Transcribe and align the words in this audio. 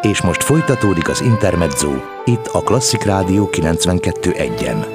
És 0.00 0.22
most 0.22 0.42
folytatódik 0.42 1.08
az 1.08 1.20
Intermezzo, 1.20 1.90
itt 2.24 2.46
a 2.46 2.60
Klasszik 2.60 3.02
Rádió 3.02 3.48
92.1-en. 3.52 4.86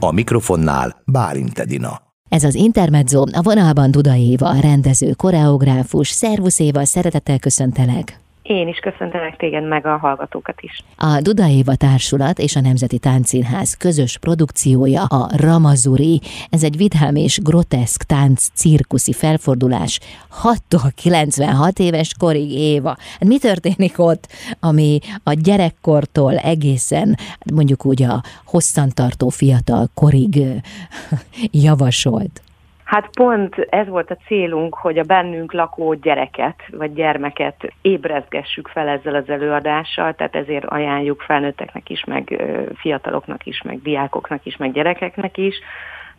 A 0.00 0.12
mikrofonnál 0.12 1.02
Bálint 1.04 1.58
Edina. 1.58 2.00
Ez 2.28 2.44
az 2.44 2.54
Intermezzo, 2.54 3.24
a 3.32 3.42
vonalban 3.42 3.90
Duda 3.90 4.14
Éva, 4.14 4.60
rendező, 4.60 5.12
koreográfus. 5.12 6.08
Szervusz 6.08 6.58
Éva, 6.58 6.84
szeretettel 6.84 7.38
köszöntelek! 7.38 8.27
Én 8.48 8.68
is 8.68 8.78
köszöntelek 8.78 9.36
téged 9.36 9.68
meg 9.68 9.86
a 9.86 9.96
hallgatókat 9.96 10.60
is. 10.60 10.82
A 10.96 11.20
Duda 11.20 11.48
Éva 11.48 11.74
Társulat 11.74 12.38
és 12.38 12.56
a 12.56 12.60
Nemzeti 12.60 12.98
Táncszínház 12.98 13.74
közös 13.74 14.18
produkciója 14.18 15.04
a 15.04 15.28
Ramazuri. 15.36 16.20
Ez 16.50 16.62
egy 16.62 16.76
vidám 16.76 17.16
és 17.16 17.38
groteszk 17.38 18.02
tánc 18.02 18.48
cirkuszi 18.54 19.12
felfordulás 19.12 20.00
6-tól 20.42 20.90
96 20.94 21.78
éves 21.78 22.14
korig 22.18 22.50
Éva. 22.52 22.96
Hát 22.98 23.28
mi 23.28 23.38
történik 23.38 23.98
ott, 23.98 24.26
ami 24.60 24.98
a 25.22 25.32
gyerekkortól 25.32 26.36
egészen 26.36 27.16
mondjuk 27.54 27.86
úgy 27.86 28.02
a 28.02 28.22
hosszantartó 28.44 29.28
fiatal 29.28 29.88
korig 29.94 30.38
javasolt? 31.66 32.42
Hát 32.88 33.08
pont 33.16 33.54
ez 33.58 33.88
volt 33.88 34.10
a 34.10 34.16
célunk, 34.26 34.74
hogy 34.74 34.98
a 34.98 35.02
bennünk 35.02 35.52
lakó 35.52 35.94
gyereket, 35.94 36.62
vagy 36.70 36.92
gyermeket 36.92 37.72
ébrezgessük 37.82 38.68
fel 38.68 38.88
ezzel 38.88 39.14
az 39.14 39.28
előadással, 39.28 40.14
tehát 40.14 40.36
ezért 40.36 40.64
ajánljuk 40.64 41.20
felnőtteknek 41.22 41.90
is, 41.90 42.04
meg 42.04 42.42
fiataloknak 42.74 43.46
is, 43.46 43.62
meg 43.62 43.82
diákoknak 43.82 44.46
is, 44.46 44.56
meg 44.56 44.72
gyerekeknek 44.72 45.36
is, 45.36 45.54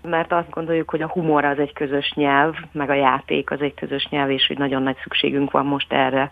mert 0.02 0.32
azt 0.32 0.50
gondoljuk, 0.50 0.90
hogy 0.90 1.02
a 1.02 1.08
humor 1.08 1.46
az 1.46 1.60
egy 1.60 1.74
közös 1.74 2.14
nyelv, 2.16 2.56
meg 2.72 2.90
a 2.90 2.94
játék 2.94 3.52
az 3.52 3.62
egy 3.62 3.74
közös 3.74 4.08
nyelv, 4.10 4.30
és 4.30 4.48
hogy 4.48 4.58
nagyon 4.58 4.84
nagy 4.84 4.98
szükségünk 5.04 5.52
van 5.52 5.66
most 5.66 5.94
erre, 5.94 6.32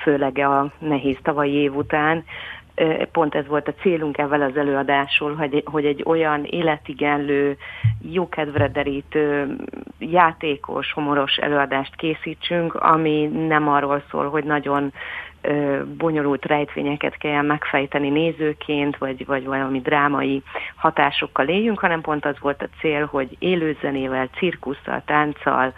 főleg 0.00 0.38
a 0.38 0.72
nehéz 0.78 1.18
tavalyi 1.22 1.54
év 1.54 1.76
után, 1.76 2.24
pont 3.12 3.34
ez 3.34 3.46
volt 3.46 3.68
a 3.68 3.74
célunk 3.80 4.18
ezzel 4.18 4.42
az 4.42 4.56
előadásról, 4.56 5.34
hogy, 5.34 5.62
hogy 5.64 5.84
egy 5.84 6.02
olyan 6.04 6.44
életigenlő, 6.44 7.56
jókedvre 8.10 8.68
derítő, 8.68 9.56
játékos, 9.98 10.92
humoros 10.92 11.36
előadást 11.36 11.96
készítsünk, 11.96 12.74
ami 12.74 13.26
nem 13.26 13.68
arról 13.68 14.02
szól, 14.10 14.28
hogy 14.28 14.44
nagyon 14.44 14.92
bonyolult 15.96 16.44
rejtvényeket 16.44 17.16
kell 17.16 17.42
megfejteni 17.42 18.08
nézőként, 18.08 18.96
vagy, 18.96 19.26
vagy 19.26 19.44
valami 19.44 19.80
drámai 19.80 20.42
hatásokkal 20.76 21.48
éljünk, 21.48 21.78
hanem 21.78 22.00
pont 22.00 22.24
az 22.24 22.38
volt 22.40 22.62
a 22.62 22.78
cél, 22.80 23.04
hogy 23.04 23.36
élőzenével, 23.38 24.28
cirkusszal, 24.36 25.02
tánccal, 25.06 25.72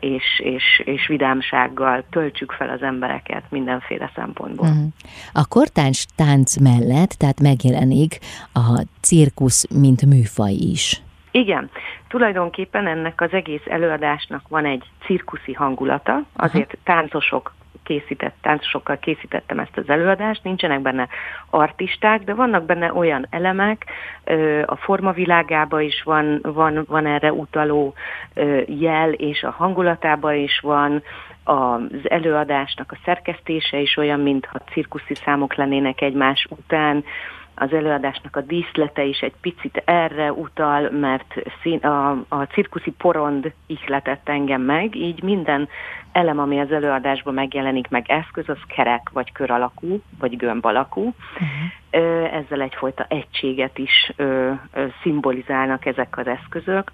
és, 0.00 0.40
és, 0.44 0.82
és 0.84 1.06
vidámsággal 1.06 2.04
töltsük 2.10 2.52
fel 2.52 2.68
az 2.68 2.82
embereket 2.82 3.42
mindenféle 3.48 4.10
szempontból. 4.14 4.68
Uh-huh. 4.68 4.92
A 5.32 5.46
kortáns 5.48 6.06
tánc 6.16 6.56
mellett, 6.56 7.10
tehát 7.10 7.40
megjelenik 7.40 8.18
a 8.52 8.84
cirkusz, 9.00 9.66
mint 9.70 10.06
műfaj 10.06 10.52
is. 10.52 11.02
Igen, 11.30 11.70
tulajdonképpen 12.08 12.86
ennek 12.86 13.20
az 13.20 13.32
egész 13.32 13.66
előadásnak 13.66 14.48
van 14.48 14.64
egy 14.64 14.84
cirkuszi 15.04 15.52
hangulata, 15.52 16.22
azért 16.36 16.78
táncosok 16.84 17.54
készített, 17.82 18.34
táncosokkal 18.40 18.98
készítettem 18.98 19.58
ezt 19.58 19.76
az 19.76 19.88
előadást, 19.88 20.44
nincsenek 20.44 20.80
benne 20.80 21.08
artisták, 21.50 22.24
de 22.24 22.34
vannak 22.34 22.64
benne 22.64 22.92
olyan 22.92 23.26
elemek, 23.30 23.84
a 24.66 24.76
formavilágába 24.76 25.80
is 25.80 26.02
van, 26.02 26.38
van, 26.42 26.84
van 26.88 27.06
erre 27.06 27.32
utaló 27.32 27.94
jel, 28.66 29.12
és 29.12 29.42
a 29.42 29.50
hangulatában 29.50 30.34
is 30.34 30.60
van, 30.60 31.02
az 31.48 32.10
előadásnak 32.10 32.92
a 32.92 32.98
szerkesztése 33.04 33.78
is 33.78 33.96
olyan, 33.96 34.20
mintha 34.20 34.58
cirkuszi 34.58 35.14
számok 35.14 35.54
lennének 35.54 36.00
egymás 36.00 36.46
után, 36.50 37.04
az 37.60 37.72
előadásnak 37.72 38.36
a 38.36 38.40
díszlete 38.40 39.04
is 39.04 39.18
egy 39.18 39.34
picit 39.40 39.82
erre 39.84 40.32
utal, 40.32 40.90
mert 40.90 41.34
szín, 41.62 41.78
a, 41.78 42.10
a 42.28 42.42
cirkuszi 42.42 42.90
porond 42.90 43.52
ihletett 43.66 44.28
engem 44.28 44.62
meg, 44.62 44.94
így 44.94 45.22
minden 45.22 45.68
elem, 46.12 46.38
ami 46.38 46.60
az 46.60 46.72
előadásban 46.72 47.34
megjelenik, 47.34 47.88
meg 47.88 48.04
eszköz, 48.08 48.48
az 48.48 48.58
kerek, 48.66 49.10
vagy 49.12 49.32
kör 49.32 49.50
alakú, 49.50 50.00
vagy 50.18 50.36
gömb 50.36 50.64
alakú. 50.64 51.02
Uh-huh. 51.02 52.34
Ezzel 52.34 52.60
egyfajta 52.60 53.06
egységet 53.08 53.78
is 53.78 54.12
ö, 54.16 54.52
ö, 54.72 54.86
szimbolizálnak 55.02 55.86
ezek 55.86 56.18
az 56.18 56.26
eszközök 56.26 56.92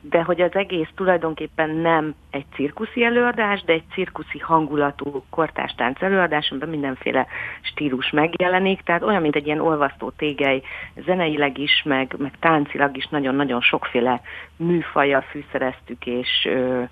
de 0.00 0.22
hogy 0.22 0.40
az 0.40 0.54
egész 0.54 0.88
tulajdonképpen 0.94 1.70
nem 1.70 2.14
egy 2.30 2.44
cirkuszi 2.54 3.04
előadás, 3.04 3.62
de 3.62 3.72
egy 3.72 3.82
cirkuszi 3.92 4.38
hangulatú 4.38 5.24
kortástánc 5.30 6.02
előadás, 6.02 6.50
amiben 6.50 6.68
mindenféle 6.68 7.26
stílus 7.60 8.10
megjelenik, 8.10 8.80
tehát 8.82 9.02
olyan, 9.02 9.22
mint 9.22 9.36
egy 9.36 9.46
ilyen 9.46 9.60
olvasztó 9.60 10.10
tégely, 10.10 10.62
zeneileg 11.06 11.58
is, 11.58 11.82
meg, 11.84 12.14
meg 12.18 12.32
táncilag 12.40 12.96
is 12.96 13.06
nagyon-nagyon 13.06 13.60
sokféle 13.60 14.20
műfaja 14.56 15.22
fűszereztük, 15.22 16.06
és 16.06 16.28
ö, 16.44 16.82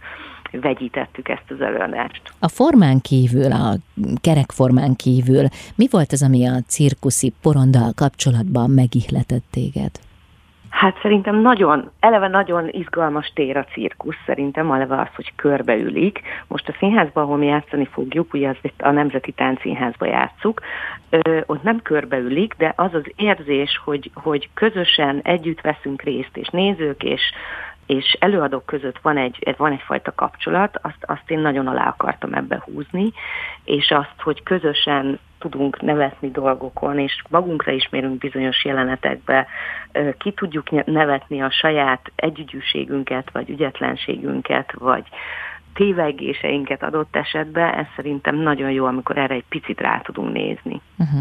vegyítettük 0.50 1.28
ezt 1.28 1.50
az 1.50 1.60
előadást. 1.60 2.22
A 2.38 2.48
formán 2.48 3.00
kívül, 3.00 3.52
a 3.52 3.74
kerekformán 4.20 4.96
kívül, 4.96 5.44
mi 5.74 5.86
volt 5.90 6.12
az, 6.12 6.22
ami 6.22 6.46
a 6.46 6.60
cirkuszi 6.66 7.32
porondal 7.42 7.92
kapcsolatban 7.94 8.70
megihletett 8.70 9.44
téged? 9.50 9.90
Hát 10.70 10.98
szerintem 11.02 11.36
nagyon, 11.40 11.90
eleve 12.00 12.28
nagyon 12.28 12.68
izgalmas 12.68 13.32
tér 13.34 13.56
a 13.56 13.64
cirkusz, 13.64 14.16
szerintem 14.26 14.72
eleve 14.72 15.00
az, 15.00 15.08
hogy 15.14 15.32
körbeülik. 15.36 16.20
Most 16.46 16.68
a 16.68 16.74
színházban, 16.78 17.24
ahol 17.24 17.36
mi 17.36 17.46
játszani 17.46 17.86
fogjuk, 17.86 18.34
ugye 18.34 18.48
az 18.48 18.70
a 18.78 18.90
Nemzeti 18.90 19.32
Táncszínházba 19.32 20.06
játszuk, 20.06 20.60
ö, 21.10 21.40
ott 21.46 21.62
nem 21.62 21.82
körbeülik, 21.82 22.54
de 22.58 22.72
az 22.76 22.94
az 22.94 23.04
érzés, 23.16 23.80
hogy, 23.84 24.10
hogy 24.14 24.48
közösen 24.54 25.20
együtt 25.22 25.60
veszünk 25.60 26.02
részt, 26.02 26.36
és 26.36 26.48
nézők, 26.48 27.02
és 27.02 27.22
és 27.88 28.16
előadók 28.20 28.66
között 28.66 28.98
van, 29.02 29.16
egy, 29.16 29.54
van 29.56 29.72
egyfajta 29.72 30.14
kapcsolat, 30.14 30.78
azt, 30.82 30.98
azt 31.00 31.30
én 31.30 31.38
nagyon 31.38 31.66
alá 31.66 31.88
akartam 31.88 32.34
ebbe 32.34 32.62
húzni, 32.64 33.12
és 33.64 33.90
azt, 33.90 34.20
hogy 34.22 34.42
közösen 34.42 35.18
tudunk 35.38 35.80
nevetni 35.80 36.30
dolgokon, 36.30 36.98
és 36.98 37.22
magunkra 37.28 37.72
ismerünk 37.72 38.18
bizonyos 38.18 38.64
jelenetekbe, 38.64 39.46
ki 40.18 40.32
tudjuk 40.32 40.86
nevetni 40.86 41.42
a 41.42 41.50
saját 41.50 42.12
együgyűségünket, 42.14 43.30
vagy 43.32 43.50
ügyetlenségünket, 43.50 44.72
vagy 44.72 45.04
tévegéseinket 45.78 46.82
adott 46.82 47.16
esetben, 47.16 47.74
ez 47.74 47.86
szerintem 47.96 48.36
nagyon 48.36 48.70
jó, 48.70 48.84
amikor 48.84 49.18
erre 49.18 49.34
egy 49.34 49.44
picit 49.48 49.80
rá 49.80 50.00
tudunk 50.04 50.32
nézni. 50.32 50.80
Uh-huh. 50.98 51.20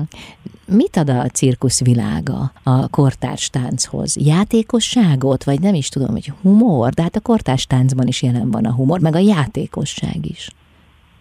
Mit 0.68 0.96
ad 0.96 1.10
a 1.10 1.28
cirkusz 1.28 1.84
világa 1.84 2.40
a 2.64 2.90
kortárs 2.90 3.50
tánchoz? 3.50 4.18
Játékosságot, 4.26 5.44
vagy 5.44 5.60
nem 5.60 5.74
is 5.74 5.90
tudom, 5.90 6.12
hogy 6.12 6.32
humor? 6.42 6.90
De 6.90 7.02
hát 7.02 7.16
a 7.16 7.22
kortárs 7.22 7.66
táncban 7.66 8.08
is 8.08 8.24
jelen 8.24 8.52
van 8.52 8.66
a 8.66 8.74
humor, 8.74 9.00
meg 9.00 9.16
a 9.16 9.20
játékosság 9.36 10.26
is. 10.26 10.50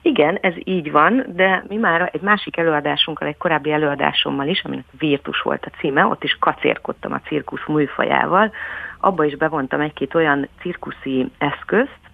Igen, 0.02 0.38
ez 0.40 0.54
így 0.64 0.90
van, 0.90 1.24
de 1.34 1.64
mi 1.68 1.76
már 1.76 2.10
egy 2.12 2.20
másik 2.20 2.56
előadásunkkal, 2.56 3.28
egy 3.28 3.36
korábbi 3.36 3.72
előadásommal 3.72 4.48
is, 4.48 4.62
aminek 4.62 4.84
Virtus 4.98 5.40
volt 5.40 5.64
a 5.64 5.76
címe, 5.78 6.04
ott 6.04 6.24
is 6.24 6.36
kacérkodtam 6.40 7.12
a 7.12 7.20
cirkusz 7.20 7.66
műfajával, 7.66 8.52
abba 9.00 9.24
is 9.24 9.36
bevontam 9.36 9.80
egy-két 9.80 10.14
olyan 10.14 10.48
cirkuszi 10.60 11.30
eszközt, 11.38 12.05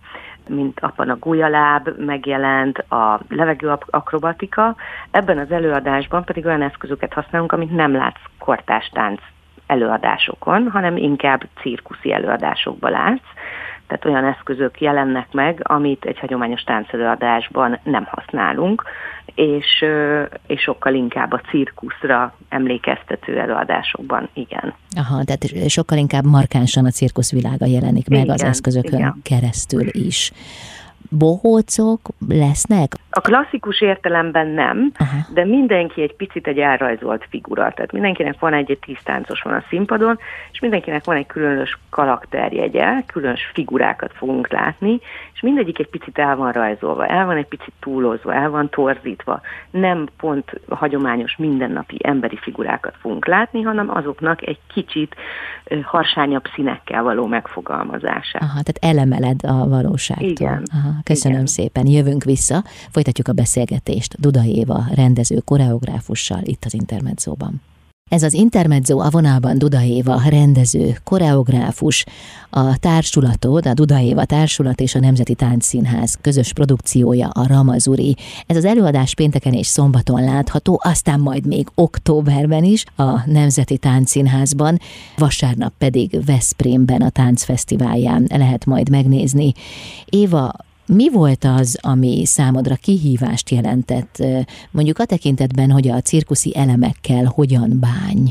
mint 0.48 0.80
abban 0.80 1.08
a 1.08 1.16
gulyaláb 1.16 1.88
megjelent, 1.98 2.78
a 2.78 3.20
levegő 3.28 3.78
akrobatika. 3.90 4.76
Ebben 5.10 5.38
az 5.38 5.50
előadásban 5.50 6.24
pedig 6.24 6.46
olyan 6.46 6.62
eszközöket 6.62 7.12
használunk, 7.12 7.52
amit 7.52 7.74
nem 7.74 7.92
látsz 7.94 8.20
kortástánc 8.38 9.20
előadásokon, 9.66 10.70
hanem 10.70 10.96
inkább 10.96 11.42
cirkuszi 11.60 12.12
előadásokban 12.12 12.90
látsz 12.90 13.26
tehát 13.92 14.04
olyan 14.04 14.34
eszközök 14.34 14.80
jelennek 14.80 15.32
meg, 15.32 15.60
amit 15.62 16.04
egy 16.04 16.18
hagyományos 16.18 16.62
táncelőadásban 16.62 17.78
nem 17.84 18.04
használunk, 18.10 18.82
és, 19.34 19.84
és 20.46 20.60
sokkal 20.60 20.94
inkább 20.94 21.32
a 21.32 21.40
cirkuszra 21.50 22.34
emlékeztető 22.48 23.38
előadásokban, 23.38 24.28
igen. 24.32 24.74
Aha, 24.96 25.24
tehát 25.24 25.70
sokkal 25.70 25.98
inkább 25.98 26.24
markánsan 26.24 26.84
a 26.84 26.90
cirkuszvilága 26.90 27.66
jelenik 27.66 28.08
meg 28.08 28.22
igen, 28.22 28.34
az 28.34 28.42
eszközökön 28.42 28.98
igen. 28.98 29.20
keresztül 29.22 29.86
is 29.90 30.32
bohócok 31.18 32.00
lesznek? 32.28 32.92
A 33.10 33.20
klasszikus 33.20 33.80
értelemben 33.80 34.46
nem, 34.46 34.92
Aha. 34.98 35.16
de 35.34 35.44
mindenki 35.44 36.02
egy 36.02 36.14
picit 36.16 36.46
egy 36.46 36.58
elrajzolt 36.58 37.26
figura. 37.28 37.72
Tehát 37.74 37.92
mindenkinek 37.92 38.38
van 38.38 38.52
egy, 38.52 38.70
egy 38.70 38.78
tisztáncos 38.78 39.42
van 39.42 39.54
a 39.54 39.64
színpadon, 39.68 40.18
és 40.52 40.60
mindenkinek 40.60 41.04
van 41.04 41.16
egy 41.16 41.26
különös 41.26 41.78
karakterjegye, 41.90 43.02
különös 43.06 43.50
figurákat 43.54 44.12
fogunk 44.14 44.52
látni, 44.52 45.00
és 45.34 45.40
mindegyik 45.40 45.78
egy 45.78 45.88
picit 45.88 46.18
el 46.18 46.36
van 46.36 46.52
rajzolva, 46.52 47.06
el 47.06 47.26
van 47.26 47.36
egy 47.36 47.46
picit 47.46 47.72
túlozva, 47.80 48.34
el 48.34 48.50
van 48.50 48.68
torzítva. 48.68 49.40
Nem 49.70 50.08
pont 50.16 50.60
hagyományos 50.68 51.36
mindennapi 51.36 51.96
emberi 52.02 52.38
figurákat 52.40 52.94
fogunk 53.00 53.26
látni, 53.26 53.62
hanem 53.62 53.90
azoknak 53.90 54.46
egy 54.46 54.58
kicsit 54.74 55.16
harsányabb 55.82 56.44
színekkel 56.54 57.02
való 57.02 57.26
megfogalmazása. 57.26 58.38
Aha, 58.38 58.62
tehát 58.62 58.96
elemeled 58.98 59.40
a 59.44 59.68
valóságtól. 59.68 60.28
Igen. 60.28 60.62
Aha, 60.72 60.90
köszönöm 61.04 61.36
Igen. 61.36 61.46
szépen. 61.46 61.86
Jövünk 61.86 62.24
vissza, 62.24 62.64
folytatjuk 62.90 63.28
a 63.28 63.32
beszélgetést 63.32 64.20
Duda 64.20 64.44
Éva 64.44 64.84
rendező 64.94 65.38
koreográfussal 65.44 66.40
itt 66.42 66.64
az 66.64 66.74
Intermedzóban. 66.74 67.62
Ez 68.12 68.22
az 68.22 68.32
Intermezzo 68.32 68.98
a 68.98 69.10
vonalban 69.10 69.58
Duda 69.58 69.82
Éva, 69.82 70.22
rendező, 70.28 70.96
koreográfus, 71.04 72.04
a 72.50 72.78
társulatod, 72.78 73.66
a 73.66 73.74
Duda 73.74 74.00
Éva 74.00 74.24
társulat 74.24 74.80
és 74.80 74.94
a 74.94 74.98
Nemzeti 74.98 75.34
Táncszínház 75.34 76.18
közös 76.20 76.52
produkciója 76.52 77.28
a 77.28 77.46
Ramazuri. 77.46 78.16
Ez 78.46 78.56
az 78.56 78.64
előadás 78.64 79.14
pénteken 79.14 79.52
és 79.52 79.66
szombaton 79.66 80.24
látható, 80.24 80.80
aztán 80.84 81.20
majd 81.20 81.46
még 81.46 81.68
októberben 81.74 82.64
is 82.64 82.84
a 82.96 83.30
Nemzeti 83.30 83.78
Táncszínházban, 83.78 84.78
vasárnap 85.16 85.72
pedig 85.78 86.24
Veszprémben 86.24 87.00
a 87.00 87.10
táncfesztiválján 87.10 88.26
lehet 88.28 88.66
majd 88.66 88.88
megnézni. 88.88 89.52
Éva, 90.04 90.52
mi 90.94 91.10
volt 91.10 91.44
az, 91.58 91.78
ami 91.82 92.24
számodra 92.24 92.74
kihívást 92.74 93.50
jelentett, 93.50 94.14
mondjuk 94.70 94.98
a 94.98 95.04
tekintetben, 95.04 95.70
hogy 95.70 95.88
a 95.88 96.00
cirkuszi 96.00 96.52
elemekkel 96.56 97.24
hogyan 97.34 97.70
bány? 97.80 98.26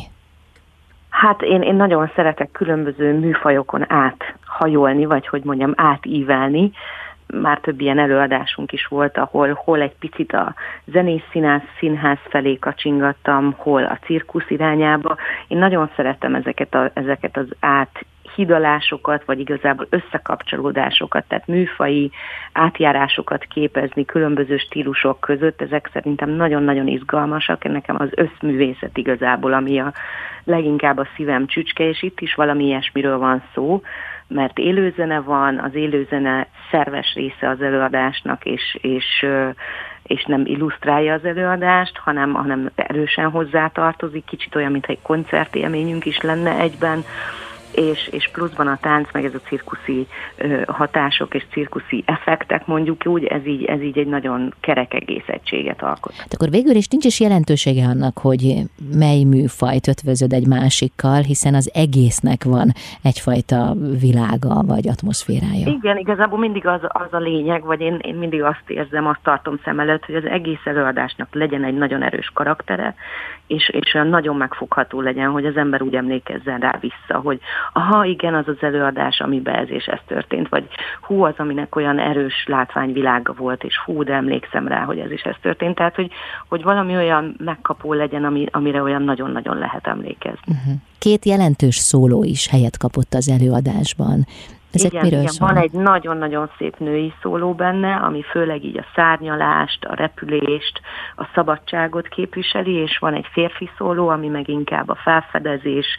Hát 1.10 1.42
én, 1.42 1.62
én 1.62 1.76
nagyon 1.76 2.12
szeretek 2.16 2.52
különböző 2.52 3.20
műfajokon 3.20 3.86
áthajolni, 3.92 5.06
vagy 5.06 5.28
hogy 5.28 5.44
mondjam, 5.44 5.74
átívelni. 5.76 6.72
Már 7.34 7.60
több 7.60 7.82
ilyen 7.82 8.00
előadásunk 8.00 8.72
is 8.72 8.86
volt, 8.86 9.18
ahol 9.18 9.60
hol 9.64 9.82
egy 9.82 9.96
picit 10.00 10.34
a 10.34 10.54
zenész 10.86 11.24
színház, 11.32 11.62
színház 11.80 12.18
felé 12.30 12.58
kacsingattam, 12.60 13.54
hol 13.58 13.84
a 13.84 13.98
cirkusz 14.06 14.50
irányába. 14.50 15.18
Én 15.48 15.58
nagyon 15.58 15.90
szeretem 15.96 16.36
ezeket, 16.36 16.74
a, 16.74 16.92
ezeket 16.94 17.38
az 17.38 17.48
át 17.60 18.06
hidalásokat, 18.36 19.26
vagy 19.26 19.40
igazából 19.40 19.88
összekapcsolódásokat, 19.90 21.26
tehát 21.28 21.48
műfai 21.48 22.12
átjárásokat 22.54 23.44
képezni 23.44 24.06
különböző 24.06 24.58
stílusok 24.58 25.20
között, 25.20 25.62
ezek 25.62 25.90
szerintem 25.94 26.30
nagyon-nagyon 26.30 26.88
izgalmasak, 26.88 27.64
nekem 27.64 27.96
az 28.00 28.10
összművészet 28.12 28.98
igazából, 28.98 29.54
ami 29.54 29.80
a 29.80 29.94
leginkább 30.44 30.98
a 30.98 31.08
szívem 31.16 31.48
csücske, 31.48 31.84
és 31.84 32.04
itt 32.04 32.20
is 32.20 32.34
valami 32.36 32.66
ilyesmiről 32.66 33.18
van 33.18 33.44
szó, 33.54 33.82
mert 34.28 34.58
élőzene 34.58 35.20
van, 35.20 35.60
az 35.60 35.76
élőzene 35.76 36.48
szerves 36.72 37.14
része 37.14 37.50
az 37.50 37.62
előadásnak, 37.62 38.46
és, 38.46 38.78
és 38.82 39.26
és 40.04 40.26
nem 40.26 40.46
illusztrálja 40.46 41.14
az 41.14 41.26
előadást, 41.26 41.98
hanem, 41.98 42.34
hanem 42.34 42.70
erősen 42.76 43.30
hozzátartozik, 43.30 44.26
kicsit 44.26 44.56
olyan, 44.56 44.72
mintha 44.72 44.92
egy 44.92 45.02
koncertélményünk 45.02 46.06
is 46.06 46.22
lenne 46.22 46.60
egyben 46.60 47.04
és, 47.76 48.08
és 48.12 48.30
pluszban 48.32 48.68
a 48.68 48.78
tánc, 48.82 49.10
meg 49.14 49.26
ez 49.26 49.34
a 49.34 49.40
cirkuszi 49.48 50.08
ö, 50.38 50.62
hatások 50.68 51.34
és 51.34 51.44
cirkuszi 51.52 52.04
effektek 52.06 52.66
mondjuk 52.66 53.06
úgy, 53.06 53.24
ez 53.24 53.46
így, 53.46 53.66
ez 53.66 53.82
így 53.82 53.98
egy 53.98 54.08
nagyon 54.08 54.54
kerek 54.60 54.94
egész 54.94 55.28
egységet 55.28 55.82
alkot. 55.82 56.14
Hát 56.18 56.34
akkor 56.34 56.50
végül 56.50 56.76
is 56.76 56.88
nincs 56.88 57.06
is 57.06 57.20
jelentősége 57.20 57.86
annak, 57.86 58.18
hogy 58.18 58.56
mely 58.98 59.24
műfajt 59.24 59.88
ötvözöd 59.88 60.34
egy 60.34 60.48
másikkal, 60.48 61.22
hiszen 61.22 61.54
az 61.54 61.72
egésznek 61.74 62.44
van 62.44 62.72
egyfajta 63.02 63.74
világa 64.00 64.64
vagy 64.64 64.88
atmoszférája. 64.88 65.68
Igen, 65.68 65.98
igazából 65.98 66.40
mindig 66.40 66.68
az, 66.68 66.82
az 66.82 67.14
a 67.14 67.20
lényeg, 67.20 67.64
vagy 67.64 67.82
én, 67.82 68.00
én 68.02 68.16
mindig 68.16 68.44
azt 68.44 68.64
érzem, 68.68 69.08
azt 69.08 69.20
tartom 69.24 69.60
szem 69.64 69.80
előtt, 69.80 70.06
hogy 70.06 70.16
az 70.16 70.26
egész 70.26 70.66
előadásnak 70.66 71.28
legyen 71.32 71.64
egy 71.64 71.78
nagyon 71.78 72.04
erős 72.04 72.32
karaktere, 72.34 72.96
és, 73.48 73.70
és 73.70 73.94
olyan 73.94 74.08
nagyon 74.08 74.36
megfogható 74.36 75.02
legyen, 75.02 75.30
hogy 75.30 75.46
az 75.46 75.58
ember 75.58 75.82
úgy 75.82 75.96
emlékezzen 75.96 76.60
rá 76.60 76.78
vissza, 76.80 77.20
hogy 77.20 77.40
aha, 77.74 78.06
igen, 78.06 78.34
az 78.34 78.48
az 78.48 78.58
előadás, 78.60 79.20
amiben 79.20 79.56
ez 79.56 79.70
és 79.70 79.86
ez 79.86 80.00
történt, 80.08 80.50
vagy 80.50 80.68
hú, 81.02 81.24
az, 81.24 81.34
aminek 81.38 81.76
olyan 81.76 82.00
erős 82.00 82.46
látványvilága 82.48 83.34
volt, 83.34 83.64
és 83.64 83.80
hú, 83.86 84.04
de 84.04 84.14
emlékszem 84.14 84.68
rá, 84.68 84.84
hogy 84.84 85.00
ez 85.00 85.12
is 85.12 85.22
ez 85.22 85.36
történt. 85.42 85.76
Tehát, 85.76 85.96
hogy, 85.96 86.12
hogy 86.50 86.64
valami 86.64 86.96
olyan 86.96 87.36
megkapó 87.38 87.94
legyen, 87.94 88.24
ami, 88.24 88.46
amire 88.52 88.82
olyan 88.82 89.02
nagyon-nagyon 89.02 89.58
lehet 89.58 89.88
emlékezni. 89.88 90.42
Uh-huh. 90.48 90.74
Két 91.00 91.26
jelentős 91.26 91.76
szóló 91.76 92.24
is 92.24 92.48
helyet 92.48 92.78
kapott 92.78 93.14
az 93.14 93.30
előadásban. 93.30 94.26
Ezek 94.74 94.92
igen, 94.92 95.04
miről 95.04 95.22
igen, 95.22 95.34
van 95.38 95.58
egy 95.58 95.72
nagyon-nagyon 95.72 96.50
szép 96.58 96.78
női 96.78 97.14
szóló 97.22 97.54
benne, 97.54 97.96
ami 97.96 98.22
főleg 98.22 98.64
így 98.64 98.78
a 98.78 98.86
szárnyalást, 98.96 99.86
a 99.86 99.96
repülést, 99.96 100.82
a 101.16 101.26
szabadságot 101.34 102.08
képviseli, 102.08 102.74
és 102.74 102.98
van 102.98 103.14
egy 103.14 103.28
férfi 103.32 103.70
szóló, 103.78 104.08
ami 104.08 104.28
meg 104.28 104.50
inkább 104.50 104.90
a 104.90 104.96
felfedezés, 104.96 105.98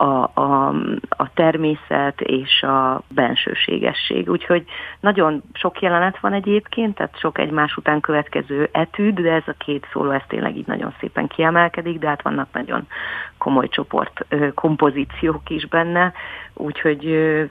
a, 0.00 0.30
a, 0.34 0.68
a 1.08 1.32
természet 1.34 2.20
és 2.20 2.62
a 2.62 3.02
bensőségesség. 3.08 4.30
Úgyhogy 4.30 4.64
nagyon 5.00 5.42
sok 5.52 5.80
jelenet 5.80 6.20
van 6.20 6.32
egyébként, 6.32 6.94
tehát 6.94 7.18
sok 7.18 7.38
egymás 7.38 7.76
után 7.76 8.00
következő 8.00 8.68
etűd, 8.72 9.20
de 9.20 9.32
ez 9.32 9.42
a 9.46 9.54
két 9.58 9.86
szóló, 9.92 10.10
ez 10.10 10.22
tényleg 10.28 10.56
így 10.56 10.66
nagyon 10.66 10.94
szépen 11.00 11.26
kiemelkedik, 11.26 11.98
de 11.98 12.08
hát 12.08 12.22
vannak 12.22 12.48
nagyon 12.52 12.86
komoly 13.38 13.68
csoport 13.68 14.26
kompozíciók 14.54 15.50
is 15.50 15.66
benne, 15.66 16.12
úgyhogy 16.54 17.00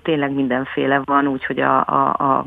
tényleg 0.04 0.32
mindenféle 0.32 1.02
van, 1.06 1.28
úgyhogy 1.28 1.60
a, 1.60 1.86
a, 1.86 2.08
a 2.08 2.46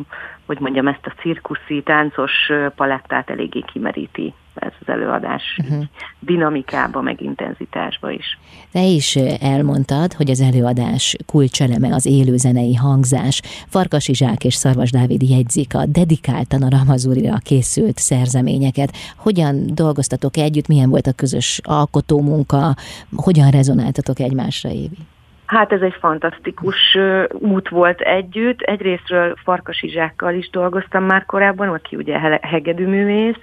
hogy 0.53 0.61
mondjam, 0.61 0.89
ezt 0.89 1.07
a 1.07 1.21
cirkuszi, 1.21 1.83
táncos 1.85 2.33
palettát 2.75 3.31
eléggé 3.31 3.65
kimeríti 3.73 4.35
ez 4.55 4.73
az 4.81 4.89
előadás 4.89 5.59
uh-huh. 5.63 5.85
dinamikába, 6.21 7.01
meg 7.01 7.21
intenzitásba 7.21 8.11
is. 8.11 8.39
Te 8.73 8.83
is 8.83 9.17
elmondtad, 9.41 10.13
hogy 10.13 10.31
az 10.31 10.41
előadás 10.41 11.17
kulcseleme 11.27 11.95
az 11.95 12.07
élőzenei 12.07 12.75
hangzás. 12.75 13.43
Farkas 13.69 14.09
Izsák 14.09 14.45
és 14.45 14.55
Szarvas 14.55 14.91
Dávid 14.91 15.23
jegyzik 15.23 15.75
a 15.75 15.87
dedikáltan 15.87 16.63
a 16.63 16.69
Ramazurira 16.69 17.37
készült 17.37 17.99
szerzeményeket. 17.99 18.97
Hogyan 19.17 19.67
dolgoztatok 19.75 20.37
együtt, 20.37 20.69
milyen 20.69 20.91
volt 20.91 21.07
a 21.07 21.13
közös 21.13 21.61
alkotómunka, 21.63 22.75
hogyan 23.17 23.51
rezonáltatok 23.51 24.19
egymásra, 24.19 24.71
Évi? 24.71 24.99
Hát 25.47 25.73
ez 25.73 25.81
egy 25.81 25.97
fantasztikus 26.01 26.99
út 27.29 27.69
volt 27.69 28.01
együtt. 28.01 28.61
Egyrésztről 28.61 29.35
Farkas 29.45 29.83
Izsákkal 29.83 30.35
is 30.35 30.51
dolgoztam 30.51 31.05
már 31.05 31.25
korábban, 31.27 31.69
aki 31.69 31.97
ugye 31.97 32.39
hegedűművész, 32.41 33.41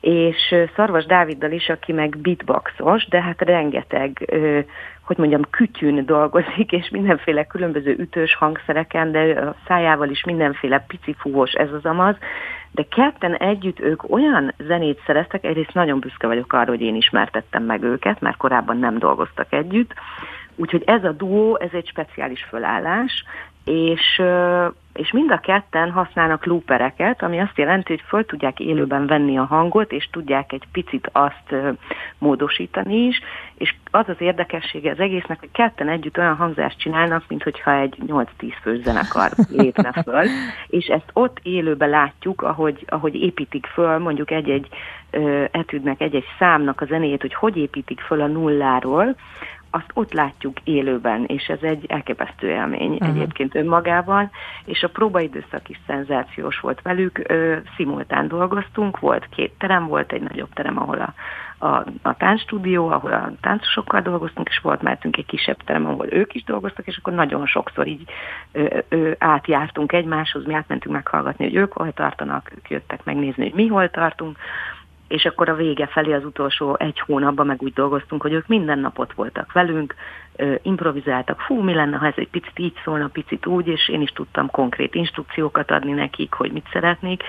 és 0.00 0.54
Szarvas 0.76 1.06
Dáviddal 1.06 1.50
is, 1.50 1.68
aki 1.68 1.92
meg 1.92 2.18
beatboxos, 2.18 3.08
de 3.08 3.22
hát 3.22 3.40
rengeteg, 3.40 4.32
hogy 5.02 5.18
mondjam, 5.18 5.42
kütyűn 5.50 6.06
dolgozik, 6.06 6.72
és 6.72 6.88
mindenféle 6.90 7.44
különböző 7.44 7.96
ütős 7.98 8.34
hangszereken, 8.34 9.12
de 9.12 9.40
a 9.40 9.54
szájával 9.66 10.08
is 10.08 10.24
mindenféle 10.24 10.84
pici 10.88 11.14
fúvós 11.18 11.52
ez 11.52 11.72
az 11.72 11.84
amaz, 11.84 12.16
de 12.70 12.86
ketten 12.88 13.34
együtt 13.34 13.80
ők 13.80 14.10
olyan 14.10 14.54
zenét 14.58 15.02
szereztek, 15.06 15.44
egyrészt 15.44 15.74
nagyon 15.74 16.00
büszke 16.00 16.26
vagyok 16.26 16.52
arra, 16.52 16.70
hogy 16.70 16.80
én 16.80 16.94
ismertettem 16.94 17.62
meg 17.62 17.82
őket, 17.82 18.20
mert 18.20 18.36
korábban 18.36 18.78
nem 18.78 18.98
dolgoztak 18.98 19.52
együtt, 19.52 19.94
Úgyhogy 20.56 20.82
ez 20.86 21.04
a 21.04 21.12
duó, 21.12 21.58
ez 21.60 21.70
egy 21.72 21.86
speciális 21.86 22.42
fölállás, 22.42 23.24
és, 23.66 24.22
és 24.92 25.12
mind 25.12 25.30
a 25.30 25.38
ketten 25.38 25.90
használnak 25.90 26.44
loopereket, 26.44 27.22
ami 27.22 27.40
azt 27.40 27.58
jelenti, 27.58 27.92
hogy 27.92 28.02
föl 28.08 28.24
tudják 28.24 28.60
élőben 28.60 29.06
venni 29.06 29.38
a 29.38 29.44
hangot, 29.44 29.92
és 29.92 30.08
tudják 30.12 30.52
egy 30.52 30.64
picit 30.72 31.08
azt 31.12 31.54
módosítani 32.18 32.94
is, 32.94 33.20
és 33.54 33.74
az 33.90 34.08
az 34.08 34.16
érdekessége 34.18 34.90
az 34.90 35.00
egésznek, 35.00 35.40
hogy 35.40 35.50
ketten 35.52 35.88
együtt 35.88 36.18
olyan 36.18 36.36
hangzást 36.36 36.78
csinálnak, 36.78 37.24
mint 37.28 37.42
hogyha 37.42 37.72
egy 37.72 37.96
8-10 38.06 38.26
fős 38.62 38.82
zenekar 38.82 39.30
lépne 39.48 39.92
föl, 40.02 40.24
és 40.78 40.86
ezt 40.86 41.10
ott 41.12 41.38
élőben 41.42 41.88
látjuk, 41.88 42.42
ahogy, 42.42 42.84
ahogy 42.88 43.14
építik 43.14 43.66
föl 43.66 43.98
mondjuk 43.98 44.30
egy-egy 44.30 44.68
etűdnek, 45.50 46.00
egy-egy 46.00 46.26
számnak 46.38 46.80
a 46.80 46.84
zenéjét, 46.84 47.20
hogy 47.20 47.34
hogy 47.34 47.56
építik 47.56 48.00
föl 48.00 48.20
a 48.20 48.26
nulláról, 48.26 49.16
azt 49.76 49.90
ott 49.94 50.12
látjuk 50.12 50.60
élőben, 50.64 51.24
és 51.24 51.46
ez 51.46 51.62
egy 51.62 51.84
elképesztő 51.88 52.48
élmény 52.48 52.92
uh-huh. 52.92 53.08
egyébként 53.08 53.54
önmagában, 53.54 54.30
és 54.64 54.82
a 54.82 54.88
próbaidőszak 54.88 55.68
is 55.68 55.80
szenzációs 55.86 56.60
volt 56.60 56.82
velük, 56.82 57.22
ö, 57.28 57.56
szimultán 57.76 58.28
dolgoztunk, 58.28 58.98
volt 58.98 59.28
két 59.28 59.52
terem, 59.58 59.86
volt 59.86 60.12
egy 60.12 60.22
nagyobb 60.22 60.52
terem, 60.54 60.78
ahol 60.78 60.98
a, 60.98 61.14
a, 61.66 61.86
a 62.02 62.16
táncstúdió, 62.16 62.88
ahol 62.88 63.12
a 63.12 63.32
táncosokkal 63.40 64.00
dolgoztunk, 64.00 64.48
és 64.48 64.58
volt 64.58 64.82
mellettünk 64.82 65.16
egy 65.16 65.26
kisebb 65.26 65.62
terem, 65.64 65.86
ahol 65.86 66.06
ők 66.10 66.34
is 66.34 66.44
dolgoztak, 66.44 66.86
és 66.86 66.96
akkor 66.96 67.12
nagyon 67.12 67.46
sokszor 67.46 67.86
így 67.86 68.04
ö, 68.52 68.78
ö, 68.88 69.10
átjártunk 69.18 69.92
egymáshoz, 69.92 70.44
mi 70.46 70.54
átmentünk 70.54 70.94
meghallgatni, 70.94 71.44
hogy 71.44 71.54
ők 71.54 71.72
hol 71.72 71.92
tartanak, 71.92 72.50
ők 72.56 72.70
jöttek 72.70 73.04
megnézni, 73.04 73.42
hogy 73.42 73.54
mi 73.54 73.66
hol 73.66 73.90
tartunk, 73.90 74.38
és 75.08 75.24
akkor 75.24 75.48
a 75.48 75.54
vége 75.54 75.86
felé 75.86 76.12
az 76.12 76.24
utolsó 76.24 76.76
egy 76.78 77.00
hónapban 77.00 77.46
meg 77.46 77.62
úgy 77.62 77.72
dolgoztunk, 77.72 78.22
hogy 78.22 78.32
ők 78.32 78.46
minden 78.46 78.78
napot 78.78 79.12
voltak 79.12 79.52
velünk, 79.52 79.94
improvizáltak, 80.62 81.40
fú, 81.40 81.62
mi 81.62 81.74
lenne, 81.74 81.96
ha 81.96 82.06
ez 82.06 82.14
egy 82.16 82.28
picit 82.28 82.58
így 82.58 82.74
szólna, 82.84 83.08
picit 83.08 83.46
úgy, 83.46 83.66
és 83.66 83.88
én 83.88 84.00
is 84.00 84.10
tudtam 84.10 84.50
konkrét 84.50 84.94
instrukciókat 84.94 85.70
adni 85.70 85.92
nekik, 85.92 86.32
hogy 86.32 86.52
mit 86.52 86.66
szeretnék, 86.72 87.22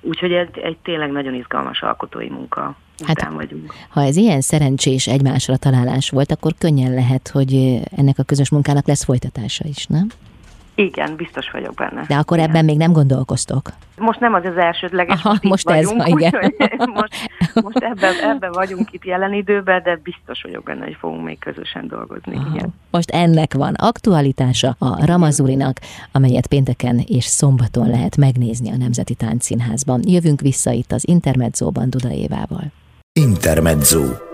úgyhogy 0.00 0.32
ez 0.32 0.46
egy 0.52 0.76
tényleg 0.82 1.10
nagyon 1.10 1.34
izgalmas 1.34 1.82
alkotói 1.82 2.28
munka 2.28 2.76
hát, 3.06 3.20
után 3.20 3.34
vagyunk. 3.34 3.72
Ha 3.88 4.02
ez 4.02 4.16
ilyen 4.16 4.40
szerencsés 4.40 5.06
egymásra 5.06 5.56
találás 5.56 6.10
volt, 6.10 6.30
akkor 6.30 6.52
könnyen 6.58 6.94
lehet, 6.94 7.28
hogy 7.28 7.80
ennek 7.96 8.18
a 8.18 8.22
közös 8.22 8.50
munkának 8.50 8.86
lesz 8.86 9.04
folytatása 9.04 9.64
is, 9.68 9.86
nem? 9.86 10.06
Igen, 10.74 11.16
biztos 11.16 11.50
vagyok 11.50 11.74
benne. 11.74 12.04
De 12.08 12.14
akkor 12.14 12.36
igen. 12.36 12.48
ebben 12.48 12.64
még 12.64 12.76
nem 12.76 12.92
gondolkoztok? 12.92 13.72
Most 13.96 14.20
nem 14.20 14.34
az 14.34 14.44
az 14.44 14.56
elsődleges, 14.56 15.20
Aha, 15.24 15.28
most, 15.28 15.42
most 15.42 15.70
ez 15.70 15.92
vagyunk, 15.92 16.20
igen. 16.20 16.52
most, 17.00 17.14
most 17.54 17.76
ebben, 17.76 18.14
ebben 18.30 18.52
vagyunk 18.52 18.92
itt 18.92 19.04
jelen 19.04 19.32
időben, 19.32 19.82
de 19.82 20.00
biztos 20.02 20.42
vagyok 20.42 20.62
benne, 20.62 20.84
hogy 20.84 20.96
fogunk 21.00 21.24
még 21.24 21.38
közösen 21.38 21.88
dolgozni. 21.88 22.36
Aha. 22.36 22.54
Igen. 22.54 22.74
Most 22.90 23.10
ennek 23.10 23.54
van 23.54 23.74
aktualitása 23.74 24.76
a 24.78 25.06
Ramazurinak, 25.06 25.78
amelyet 26.12 26.46
pénteken 26.46 26.98
és 27.06 27.24
szombaton 27.24 27.88
lehet 27.88 28.16
megnézni 28.16 28.70
a 28.70 28.76
Nemzeti 28.76 29.14
Táncszínházban. 29.14 30.00
Jövünk 30.04 30.40
vissza 30.40 30.70
itt 30.70 30.92
az 30.92 31.08
Intermedzóban 31.08 31.90
Duda 31.90 32.10
Évával. 32.10 32.64
Intermezzo. 33.12 34.33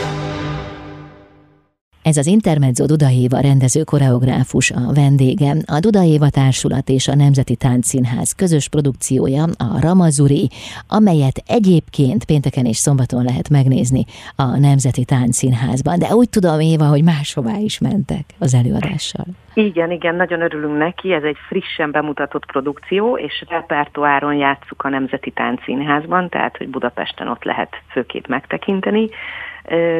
Ez 2.03 2.17
az 2.17 2.27
Intermezzo 2.27 2.85
Duda 2.85 3.09
Éva 3.23 3.39
rendező 3.39 3.83
koreográfus 3.83 4.71
a 4.71 4.93
vendége, 4.93 5.51
a 5.75 5.79
Duda 5.79 6.03
Éva 6.03 6.29
Társulat 6.29 6.89
és 6.89 7.07
a 7.07 7.15
Nemzeti 7.15 7.55
Táncszínház 7.55 8.31
közös 8.31 8.69
produkciója, 8.69 9.43
a 9.43 9.79
Ramazuri, 9.81 10.49
amelyet 10.87 11.37
egyébként 11.47 12.25
pénteken 12.25 12.65
és 12.65 12.77
szombaton 12.77 13.23
lehet 13.23 13.49
megnézni 13.49 14.03
a 14.35 14.57
Nemzeti 14.57 15.05
Táncszínházban. 15.05 15.99
De 15.99 16.15
úgy 16.15 16.29
tudom, 16.29 16.59
Éva, 16.59 16.85
hogy 16.85 17.03
máshová 17.03 17.55
is 17.57 17.79
mentek 17.79 18.25
az 18.39 18.53
előadással. 18.53 19.25
Igen, 19.53 19.91
igen, 19.91 20.15
nagyon 20.15 20.41
örülünk 20.41 20.77
neki, 20.77 21.13
ez 21.13 21.23
egy 21.23 21.37
frissen 21.47 21.91
bemutatott 21.91 22.45
produkció, 22.45 23.17
és 23.17 23.45
repertoáron 23.49 24.35
játsszuk 24.35 24.83
a 24.83 24.89
Nemzeti 24.89 25.31
Táncszínházban, 25.31 26.29
tehát 26.29 26.57
hogy 26.57 26.69
Budapesten 26.69 27.27
ott 27.27 27.43
lehet 27.43 27.69
főképp 27.91 28.27
megtekinteni 28.27 29.09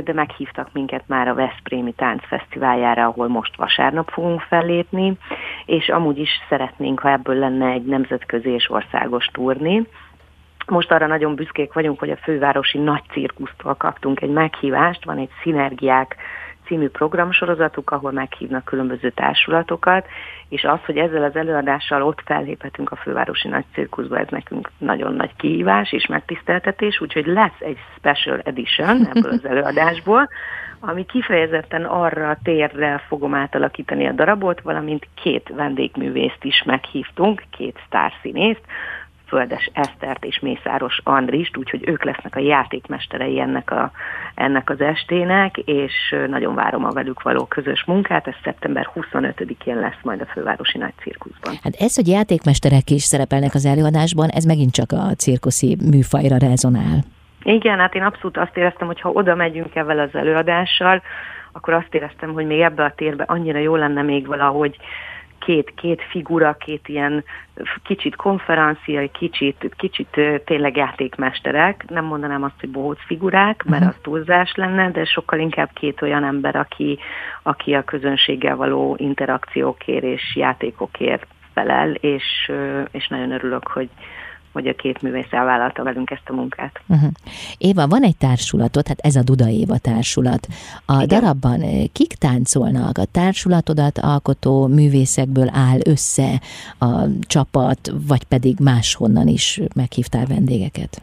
de 0.03 0.13
meghívtak 0.13 0.69
minket 0.73 1.03
már 1.07 1.27
a 1.27 1.33
Veszprémi 1.33 1.90
Táncfesztiváljára, 1.91 3.05
ahol 3.05 3.27
most 3.27 3.55
vasárnap 3.55 4.09
fogunk 4.09 4.41
fellépni, 4.41 5.17
és 5.65 5.89
amúgy 5.89 6.17
is 6.17 6.29
szeretnénk, 6.49 6.99
ha 6.99 7.11
ebből 7.11 7.35
lenne 7.35 7.67
egy 7.67 7.85
nemzetközi 7.85 8.49
és 8.49 8.69
országos 8.69 9.25
turné. 9.25 9.83
Most 10.67 10.91
arra 10.91 11.07
nagyon 11.07 11.35
büszkék 11.35 11.73
vagyunk, 11.73 11.99
hogy 11.99 12.09
a 12.09 12.17
fővárosi 12.17 12.77
nagy 12.77 13.03
cirkusztól 13.11 13.75
kaptunk 13.75 14.21
egy 14.21 14.29
meghívást, 14.29 15.05
van 15.05 15.17
egy 15.17 15.29
szinergiák 15.41 16.15
című 16.71 16.89
programsorozatuk, 16.89 17.91
ahol 17.91 18.11
meghívnak 18.11 18.65
különböző 18.65 19.09
társulatokat, 19.09 20.05
és 20.49 20.63
az, 20.63 20.79
hogy 20.85 20.97
ezzel 20.97 21.23
az 21.23 21.35
előadással 21.35 22.01
ott 22.01 22.21
felléphetünk 22.25 22.91
a 22.91 22.95
fővárosi 22.95 23.47
nagy 23.47 23.65
cirkuszba, 23.73 24.19
ez 24.19 24.27
nekünk 24.29 24.71
nagyon 24.77 25.13
nagy 25.13 25.35
kihívás 25.35 25.91
és 25.91 26.05
megtiszteltetés, 26.05 27.01
úgyhogy 27.01 27.25
lesz 27.25 27.59
egy 27.59 27.77
special 27.97 28.39
edition 28.43 29.05
ebből 29.13 29.31
az 29.31 29.45
előadásból, 29.53 30.29
ami 30.79 31.05
kifejezetten 31.05 31.85
arra 31.85 32.29
a 32.29 32.37
térre 32.43 33.03
fogom 33.07 33.33
átalakítani 33.33 34.07
a 34.07 34.11
darabot, 34.11 34.61
valamint 34.61 35.07
két 35.23 35.51
vendégművészt 35.55 36.43
is 36.43 36.63
meghívtunk, 36.65 37.43
két 37.49 37.79
sztárszínészt, 37.85 38.63
Földes 39.31 39.69
Esztert 39.73 40.25
és 40.25 40.39
Mészáros 40.39 40.99
Andrist, 41.03 41.57
úgyhogy 41.57 41.87
ők 41.87 42.03
lesznek 42.03 42.35
a 42.35 42.39
játékmesterei 42.39 43.39
ennek, 43.39 43.71
a, 43.71 43.91
ennek 44.35 44.69
az 44.69 44.81
estének, 44.81 45.57
és 45.57 46.15
nagyon 46.27 46.55
várom 46.55 46.85
a 46.85 46.91
velük 46.91 47.21
való 47.21 47.45
közös 47.45 47.83
munkát, 47.85 48.27
ez 48.27 48.33
szeptember 48.43 48.89
25-én 48.95 49.79
lesz 49.79 50.01
majd 50.03 50.21
a 50.21 50.25
Fővárosi 50.25 50.77
Nagy 50.77 50.93
Cirkuszban. 51.01 51.53
Hát 51.63 51.75
ez, 51.79 51.95
hogy 51.95 52.07
játékmesterek 52.07 52.89
is 52.89 53.03
szerepelnek 53.03 53.53
az 53.53 53.65
előadásban, 53.65 54.29
ez 54.29 54.43
megint 54.43 54.71
csak 54.71 54.91
a 54.91 55.15
cirkuszi 55.17 55.77
műfajra 55.91 56.37
rezonál. 56.37 57.03
Igen, 57.43 57.79
hát 57.79 57.95
én 57.95 58.03
abszolút 58.03 58.37
azt 58.37 58.57
éreztem, 58.57 58.87
hogy 58.87 59.01
ha 59.01 59.09
oda 59.09 59.35
megyünk 59.35 59.75
ezzel 59.75 59.99
az 59.99 60.15
előadással, 60.15 61.01
akkor 61.51 61.73
azt 61.73 61.93
éreztem, 61.93 62.33
hogy 62.33 62.45
még 62.45 62.59
ebbe 62.59 62.83
a 62.83 62.93
térbe 62.95 63.23
annyira 63.27 63.59
jó 63.59 63.75
lenne 63.75 64.01
még 64.01 64.27
valahogy 64.27 64.77
két, 65.45 65.73
két 65.75 66.01
figura, 66.09 66.53
két 66.53 66.87
ilyen 66.87 67.23
kicsit 67.83 68.15
konferenciai, 68.15 69.09
kicsit, 69.11 69.71
kicsit 69.77 70.21
tényleg 70.45 70.75
játékmesterek. 70.75 71.85
Nem 71.89 72.05
mondanám 72.05 72.43
azt, 72.43 72.59
hogy 72.59 72.69
bohóc 72.69 72.99
figurák, 73.05 73.63
mert 73.63 73.81
uh-huh. 73.83 73.97
az 73.97 74.01
túlzás 74.01 74.53
lenne, 74.55 74.91
de 74.91 75.05
sokkal 75.05 75.39
inkább 75.39 75.69
két 75.73 76.01
olyan 76.01 76.23
ember, 76.23 76.55
aki, 76.55 76.99
aki 77.43 77.73
a 77.73 77.83
közönséggel 77.83 78.55
való 78.55 78.95
interakciókért 78.99 80.03
és 80.03 80.35
játékokért 80.35 81.25
felel, 81.53 81.91
és, 81.91 82.51
és 82.91 83.07
nagyon 83.07 83.31
örülök, 83.31 83.67
hogy, 83.67 83.89
hogy 84.51 84.67
a 84.67 84.73
két 84.75 85.01
művész 85.01 85.31
elvállalta 85.31 85.83
velünk 85.83 86.11
ezt 86.11 86.29
a 86.29 86.33
munkát. 86.33 86.81
Uh-huh. 86.87 87.09
Éva, 87.57 87.87
van 87.87 88.03
egy 88.03 88.17
társulatot, 88.17 88.87
hát 88.87 88.99
ez 88.99 89.15
a 89.15 89.23
Duda 89.23 89.49
Éva 89.49 89.77
társulat. 89.77 90.47
A 90.85 91.01
Igen. 91.01 91.07
darabban 91.07 91.61
eh, 91.61 91.83
kik 91.91 92.13
táncolnak? 92.13 92.97
A 92.97 93.05
társulatodat 93.05 93.97
alkotó 93.97 94.67
művészekből 94.67 95.49
áll 95.53 95.79
össze 95.85 96.41
a 96.79 97.05
csapat, 97.21 97.91
vagy 98.07 98.23
pedig 98.23 98.59
máshonnan 98.59 99.27
is 99.27 99.61
meghívtál 99.75 100.25
vendégeket? 100.25 101.01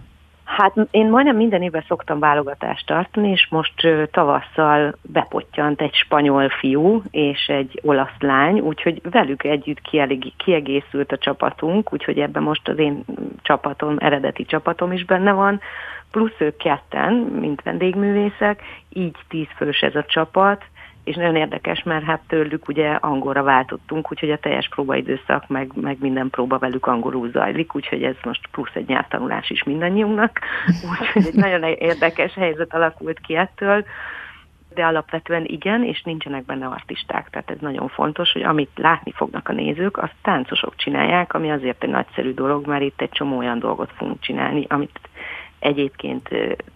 Hát 0.56 0.74
én 0.90 1.08
majdnem 1.08 1.36
minden 1.36 1.62
évben 1.62 1.84
szoktam 1.88 2.18
válogatást 2.18 2.86
tartani, 2.86 3.30
és 3.30 3.46
most 3.50 3.88
tavasszal 4.10 4.94
bepottyant 5.02 5.80
egy 5.80 5.94
spanyol 5.94 6.48
fiú 6.48 7.02
és 7.10 7.46
egy 7.46 7.80
olasz 7.82 8.18
lány, 8.18 8.60
úgyhogy 8.60 9.00
velük 9.10 9.44
együtt 9.44 9.80
kiegészült 10.36 11.12
a 11.12 11.18
csapatunk, 11.18 11.92
úgyhogy 11.92 12.18
ebben 12.18 12.42
most 12.42 12.68
az 12.68 12.78
én 12.78 13.04
csapatom, 13.42 13.96
eredeti 13.98 14.44
csapatom 14.44 14.92
is 14.92 15.04
benne 15.04 15.32
van, 15.32 15.60
plusz 16.10 16.40
ők 16.40 16.56
ketten, 16.56 17.14
mint 17.14 17.62
vendégművészek, 17.62 18.62
így 18.88 19.16
tíz 19.28 19.48
fős 19.56 19.80
ez 19.80 19.94
a 19.94 20.04
csapat, 20.04 20.64
és 21.08 21.14
nagyon 21.16 21.36
érdekes, 21.36 21.82
mert 21.82 22.04
hát 22.04 22.20
tőlük 22.26 22.68
ugye 22.68 22.90
angolra 22.90 23.42
váltottunk, 23.42 24.12
úgyhogy 24.12 24.30
a 24.30 24.38
teljes 24.38 24.68
próbaidőszak, 24.68 25.48
meg, 25.48 25.70
meg 25.74 25.96
minden 26.00 26.30
próba 26.30 26.58
velük 26.58 26.86
angolul 26.86 27.30
zajlik, 27.30 27.74
úgyhogy 27.74 28.02
ez 28.02 28.16
most 28.22 28.48
plusz 28.50 28.74
egy 28.74 28.88
nyelvtanulás 28.88 29.50
is 29.50 29.62
mindannyiunknak, 29.62 30.40
úgyhogy 31.00 31.26
egy 31.26 31.34
nagyon 31.34 31.62
érdekes 31.62 32.34
helyzet 32.34 32.74
alakult 32.74 33.20
ki 33.20 33.36
ettől, 33.36 33.84
de 34.74 34.84
alapvetően 34.84 35.44
igen, 35.44 35.84
és 35.84 36.02
nincsenek 36.02 36.44
benne 36.44 36.66
artisták, 36.66 37.30
tehát 37.30 37.50
ez 37.50 37.58
nagyon 37.60 37.88
fontos, 37.88 38.32
hogy 38.32 38.42
amit 38.42 38.70
látni 38.74 39.12
fognak 39.12 39.48
a 39.48 39.52
nézők, 39.52 39.96
azt 39.96 40.14
táncosok 40.22 40.76
csinálják, 40.76 41.34
ami 41.34 41.50
azért 41.50 41.82
egy 41.82 41.90
nagyszerű 41.90 42.34
dolog, 42.34 42.66
mert 42.66 42.82
itt 42.82 43.00
egy 43.00 43.10
csomó 43.10 43.36
olyan 43.36 43.58
dolgot 43.58 43.92
fogunk 43.96 44.20
csinálni, 44.20 44.66
amit 44.68 45.00
egyébként 45.58 46.28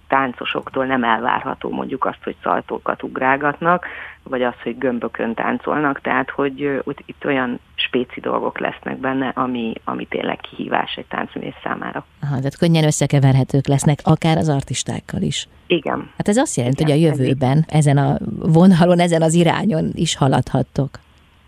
táncosoktól 0.09 0.87
nem 0.87 1.05
elvárható 1.05 1.71
mondjuk 1.71 2.05
azt, 2.05 2.23
hogy 2.25 2.37
szaltókat 2.43 3.03
ugrálgatnak, 3.03 3.87
vagy 4.23 4.43
az, 4.43 4.55
hogy 4.63 4.79
gömbökön 4.79 5.35
táncolnak, 5.35 6.01
tehát 6.01 6.31
hogy 6.31 6.83
itt 7.07 7.25
olyan 7.25 7.61
spéci 7.75 8.21
dolgok 8.21 8.59
lesznek 8.59 8.97
benne, 8.97 9.29
ami, 9.29 9.73
ami 9.85 10.07
tényleg 10.07 10.39
kihívás 10.41 10.95
egy 10.97 11.07
táncművész 11.07 11.55
számára. 11.63 12.05
Aha, 12.23 12.37
tehát 12.37 12.59
könnyen 12.59 12.85
összekeverhetők 12.85 13.67
lesznek, 13.67 13.99
akár 14.03 14.37
az 14.37 14.49
artistákkal 14.49 15.21
is. 15.21 15.49
Igen. 15.67 16.11
Hát 16.17 16.29
ez 16.29 16.37
azt 16.37 16.57
jelenti, 16.57 16.83
Igen, 16.83 16.97
hogy 16.97 17.05
a 17.05 17.09
jövőben 17.09 17.65
ezen 17.69 17.97
a 17.97 18.17
vonalon, 18.39 18.99
ezen 18.99 19.23
az 19.23 19.35
irányon 19.35 19.91
is 19.95 20.17
haladhattok. 20.17 20.91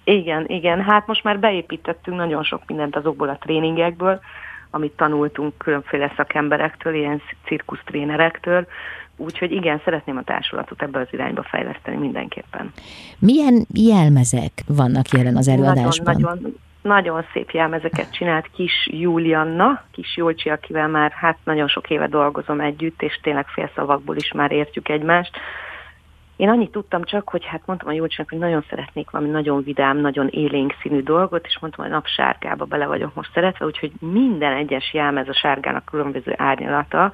Igen, 0.04 0.44
igen. 0.46 0.82
Hát 0.82 1.06
most 1.06 1.24
már 1.24 1.38
beépítettünk 1.38 2.16
nagyon 2.16 2.42
sok 2.42 2.62
mindent 2.66 2.96
azokból 2.96 3.28
a 3.28 3.38
tréningekből, 3.40 4.20
amit 4.74 4.92
tanultunk 4.96 5.58
különféle 5.58 6.12
szakemberektől, 6.16 6.94
ilyen 6.94 7.22
cirkusztrénerektől, 7.44 8.66
Úgyhogy 9.16 9.52
igen, 9.52 9.80
szeretném 9.84 10.16
a 10.16 10.22
társulatot 10.22 10.82
ebbe 10.82 10.98
az 10.98 11.06
irányba 11.10 11.42
fejleszteni 11.42 11.96
mindenképpen. 11.96 12.72
Milyen 13.18 13.66
jelmezek 13.74 14.52
vannak 14.66 15.08
jelen 15.08 15.36
az 15.36 15.48
előadásban? 15.48 16.14
Nagyon, 16.14 16.36
nagyon, 16.36 16.56
nagyon 16.82 17.24
szép 17.32 17.50
jelmezeket 17.50 18.12
csinált 18.12 18.50
kis 18.54 18.88
Julianna, 18.90 19.82
kis 19.92 20.16
Jolcsi, 20.16 20.48
akivel 20.50 20.88
már 20.88 21.10
hát 21.10 21.38
nagyon 21.44 21.68
sok 21.68 21.90
éve 21.90 22.06
dolgozom 22.06 22.60
együtt, 22.60 23.02
és 23.02 23.20
tényleg 23.22 23.46
félszavakból 23.46 24.16
is 24.16 24.32
már 24.32 24.52
értjük 24.52 24.88
egymást. 24.88 25.36
Én 26.36 26.48
annyit 26.48 26.70
tudtam 26.70 27.04
csak, 27.04 27.28
hogy 27.28 27.44
hát 27.44 27.62
mondtam 27.66 27.88
a 27.88 27.92
Jócsinak, 27.92 28.30
hogy 28.30 28.38
nagyon 28.38 28.64
szeretnék 28.68 29.10
valami 29.10 29.30
nagyon 29.30 29.62
vidám, 29.62 29.96
nagyon 29.96 30.28
élénk 30.28 30.74
színű 30.82 31.02
dolgot, 31.02 31.46
és 31.46 31.58
mondtam, 31.60 31.84
hogy 31.84 31.94
napsárgába 31.94 32.64
bele 32.64 32.86
vagyok 32.86 33.14
most 33.14 33.30
szeretve, 33.34 33.64
úgyhogy 33.64 33.92
minden 34.00 34.52
egyes 34.52 34.92
jelmez 34.92 35.28
a 35.28 35.34
sárgának 35.34 35.84
különböző 35.84 36.34
árnyalata, 36.36 37.12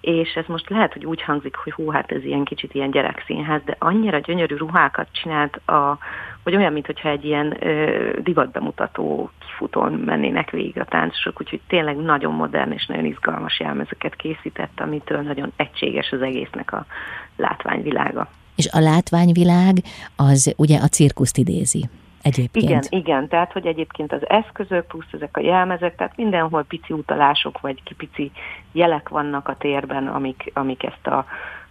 és 0.00 0.34
ez 0.34 0.44
most 0.46 0.70
lehet, 0.70 0.92
hogy 0.92 1.06
úgy 1.06 1.22
hangzik, 1.22 1.56
hogy 1.56 1.72
hú, 1.72 1.90
hát 1.90 2.12
ez 2.12 2.24
ilyen 2.24 2.44
kicsit 2.44 2.74
ilyen 2.74 2.90
gyerekszínház, 2.90 3.60
de 3.64 3.76
annyira 3.78 4.18
gyönyörű 4.18 4.56
ruhákat 4.56 5.08
csinált, 5.12 5.56
a, 5.68 5.98
hogy 6.42 6.56
olyan, 6.56 6.72
mintha 6.72 7.08
egy 7.08 7.24
ilyen 7.24 7.66
ö, 7.66 8.10
divatbemutató 8.20 9.30
kifutón 9.46 9.92
mennének 9.92 10.50
végig 10.50 10.80
a 10.80 10.84
táncosok, 10.84 11.40
úgyhogy 11.40 11.60
tényleg 11.66 11.96
nagyon 11.96 12.34
modern 12.34 12.72
és 12.72 12.86
nagyon 12.86 13.04
izgalmas 13.04 13.60
jelmezeket 13.60 14.16
készített, 14.16 14.80
amitől 14.80 15.20
nagyon 15.20 15.52
egységes 15.56 16.12
az 16.12 16.22
egésznek 16.22 16.72
a 16.72 16.86
látványvilága. 17.36 18.28
És 18.56 18.68
a 18.72 18.80
látványvilág 18.80 19.76
az 20.16 20.54
ugye 20.56 20.78
a 20.78 20.88
cirkuszt 20.88 21.38
idézi. 21.38 21.88
egyébként. 22.22 22.64
Igen, 22.64 22.82
igen, 22.88 23.28
tehát 23.28 23.52
hogy 23.52 23.66
egyébként 23.66 24.12
az 24.12 24.28
eszközök 24.28 24.86
plusz 24.86 25.12
ezek 25.12 25.36
a 25.36 25.40
jelmezek, 25.40 25.96
tehát 25.96 26.16
mindenhol 26.16 26.64
pici 26.64 26.92
utalások 26.92 27.60
vagy 27.60 27.82
pici 27.96 28.30
jelek 28.72 29.08
vannak 29.08 29.48
a 29.48 29.56
térben, 29.56 30.06
amik, 30.06 30.50
amik 30.54 30.82
ezt 30.82 31.06
a 31.06 31.26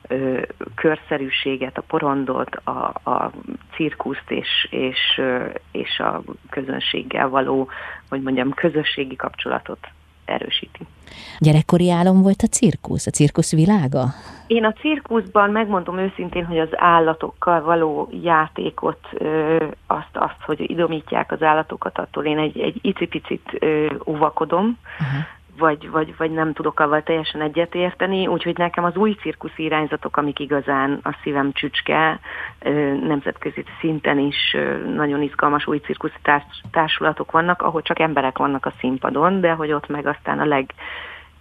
ö, 0.08 0.42
körszerűséget, 0.76 1.78
a 1.78 1.82
porondot, 1.82 2.56
a, 2.56 2.94
a 3.04 3.32
cirkuszt 3.76 4.32
és, 4.32 4.68
és, 4.70 5.22
és 5.72 6.00
a 6.00 6.22
közönséggel 6.50 7.30
való, 7.30 7.70
hogy 8.10 8.22
mondjam, 8.22 8.54
közösségi 8.54 9.16
kapcsolatot 9.16 9.88
erősíti. 10.26 10.88
Gyerekkori 11.40 11.92
álom 11.92 12.22
volt 12.22 12.42
a 12.42 12.48
cirkusz, 12.48 13.08
a 13.08 13.12
cirkusz 13.12 13.52
világa? 13.52 14.06
Én 14.48 14.66
a 14.66 14.74
cirkuszban 14.74 15.50
megmondom 15.50 15.98
őszintén, 15.98 16.46
hogy 16.46 16.60
az 16.60 16.70
állatokkal 16.72 17.62
való 17.62 18.10
játékot, 18.24 19.00
azt, 19.88 20.14
azt 20.14 20.42
hogy 20.46 20.70
idomítják 20.70 21.32
az 21.32 21.42
állatokat, 21.42 21.98
attól 21.98 22.26
én 22.26 22.38
egy, 22.38 22.60
egy 22.60 22.80
icipicit 22.82 23.66
óvakodom. 24.06 24.78
Uh-huh 25.00 25.26
vagy, 25.58 25.90
vagy, 25.90 26.14
vagy 26.18 26.32
nem 26.32 26.54
tudok 26.54 26.80
avval 26.80 27.04
teljesen 27.04 27.42
egyetérteni, 27.42 28.28
úgyhogy 28.28 28.58
nekem 28.58 28.84
az 28.84 28.96
új 28.96 29.16
cirkusz 29.22 29.58
irányzatok, 29.58 30.18
amik 30.18 30.40
igazán 30.40 31.00
a 31.04 31.18
szívem 31.24 31.52
csücske, 31.52 32.20
nemzetközi 33.08 33.64
szinten 33.80 34.20
is 34.20 34.56
nagyon 34.96 35.22
izgalmas 35.22 35.68
új 35.68 35.78
cirkusz 35.78 36.14
társulatok 36.72 37.32
vannak, 37.32 37.62
ahol 37.62 37.82
csak 37.82 38.00
emberek 38.00 38.38
vannak 38.38 38.66
a 38.66 38.74
színpadon, 38.80 39.42
de 39.42 39.52
hogy 39.52 39.72
ott 39.72 39.88
meg 39.88 40.06
aztán 40.06 40.40
a 40.40 40.46
leg 40.46 40.74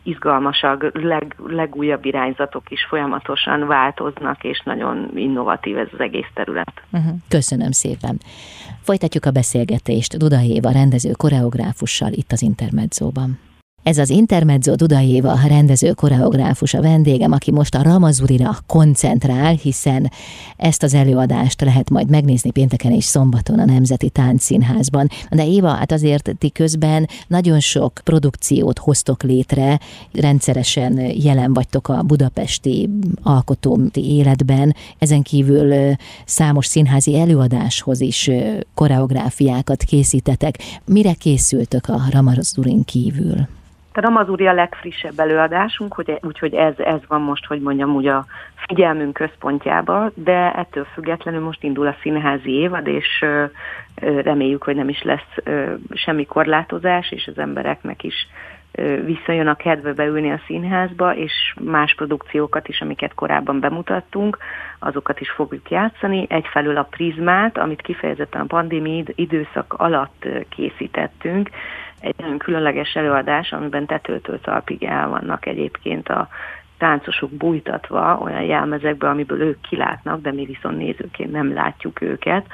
izgalmasabb, 0.03 0.97
leg, 1.05 1.37
legújabb 1.47 2.05
irányzatok 2.05 2.71
is 2.71 2.85
folyamatosan 2.85 3.67
változnak, 3.67 4.45
és 4.45 4.61
nagyon 4.65 5.11
innovatív 5.15 5.79
ez 5.79 5.89
az 5.93 6.01
egész 6.01 6.29
terület. 6.35 6.73
Uh-huh. 6.93 7.13
Köszönöm 7.29 7.71
szépen. 7.71 8.19
Folytatjuk 8.83 9.25
a 9.25 9.31
beszélgetést 9.31 10.17
Duda 10.17 10.41
Éva 10.41 10.71
rendező 10.71 11.11
koreográfussal 11.13 12.13
itt 12.13 12.33
az 12.33 12.43
Intermedzóban. 12.43 13.39
Ez 13.83 13.99
az 13.99 14.11
Intermezzo 14.11 14.75
Dudajéva, 14.75 15.33
a 15.33 15.47
rendező 15.47 15.93
koreográfus 15.93 16.75
a 16.75 16.81
vendégem, 16.81 17.33
aki 17.33 17.51
most 17.51 17.75
a 17.75 17.83
Ramazurira 17.83 18.57
koncentrál, 18.67 19.53
hiszen 19.55 20.11
ezt 20.57 20.83
az 20.83 20.95
előadást 20.95 21.61
lehet 21.61 21.91
majd 21.91 22.11
megnézni 22.11 22.51
pénteken 22.51 22.93
és 22.93 23.05
szombaton 23.05 23.59
a 23.59 23.65
Nemzeti 23.65 24.11
Táncszínházban. 24.11 25.09
De 25.31 25.47
Éva, 25.47 25.69
hát 25.69 25.93
azért 25.93 26.31
ti 26.39 26.51
közben 26.51 27.09
nagyon 27.27 27.61
sok 27.61 28.01
produkciót 28.05 28.79
hoztok 28.79 29.23
létre, 29.23 29.81
rendszeresen 30.13 30.99
jelen 30.99 31.53
vagytok 31.53 31.89
a 31.89 32.03
budapesti 32.03 32.89
alkotóti 33.23 34.05
életben, 34.05 34.75
ezen 34.99 35.23
kívül 35.23 35.95
számos 36.25 36.67
színházi 36.67 37.19
előadáshoz 37.19 38.01
is 38.01 38.31
koreográfiákat 38.75 39.83
készítetek. 39.83 40.59
Mire 40.85 41.13
készültök 41.13 41.89
a 41.89 42.03
Ramazurin 42.11 42.85
kívül? 42.85 43.49
A 43.93 44.01
Ramazuri 44.01 44.47
a 44.47 44.53
legfrissebb 44.53 45.19
előadásunk, 45.19 45.95
hogy, 45.95 46.19
úgyhogy 46.23 46.55
ez, 46.55 46.75
ez 46.79 47.01
van 47.09 47.21
most, 47.21 47.47
hogy 47.47 47.61
mondjam, 47.61 47.95
úgy 47.95 48.07
a 48.07 48.25
figyelmünk 48.55 49.13
központjába, 49.13 50.11
de 50.15 50.53
ettől 50.53 50.85
függetlenül 50.85 51.41
most 51.41 51.63
indul 51.63 51.87
a 51.87 51.97
színházi 52.01 52.51
évad, 52.51 52.87
és 52.87 53.25
reméljük, 54.01 54.63
hogy 54.63 54.75
nem 54.75 54.89
is 54.89 55.03
lesz 55.03 55.35
semmi 55.93 56.27
korlátozás, 56.27 57.11
és 57.11 57.27
az 57.27 57.39
embereknek 57.39 58.03
is 58.03 58.29
visszajön 59.05 59.47
a 59.47 59.55
kedve 59.55 59.93
beülni 59.93 60.31
a 60.31 60.41
színházba, 60.47 61.17
és 61.17 61.55
más 61.61 61.95
produkciókat 61.95 62.69
is, 62.69 62.81
amiket 62.81 63.15
korábban 63.15 63.61
bemutattunk, 63.61 64.39
azokat 64.79 65.21
is 65.21 65.31
fogjuk 65.31 65.71
játszani. 65.71 66.27
Egyfelől 66.29 66.77
a 66.77 66.89
prizmát, 66.91 67.59
amit 67.59 67.83
kifejezetten 67.83 68.41
a 68.41 68.45
pandémia 68.45 69.03
időszak 69.15 69.75
alatt 69.77 70.27
készítettünk, 70.49 71.51
egy 72.01 72.15
nagyon 72.19 72.39
különleges 72.39 72.95
előadás, 72.95 73.53
amiben 73.53 73.87
tetőtől 73.87 74.41
talpig 74.41 74.85
el 74.85 75.09
vannak 75.09 75.47
egyébként 75.47 76.09
a 76.09 76.29
táncosok 76.79 77.31
bújtatva 77.31 78.19
olyan 78.23 78.43
jelmezekbe, 78.43 79.09
amiből 79.09 79.41
ők 79.41 79.61
kilátnak, 79.61 80.21
de 80.21 80.33
mi 80.33 80.45
viszont 80.45 80.77
nézőként 80.77 81.33
nem 81.33 81.53
látjuk 81.55 82.01
őket. 82.01 82.47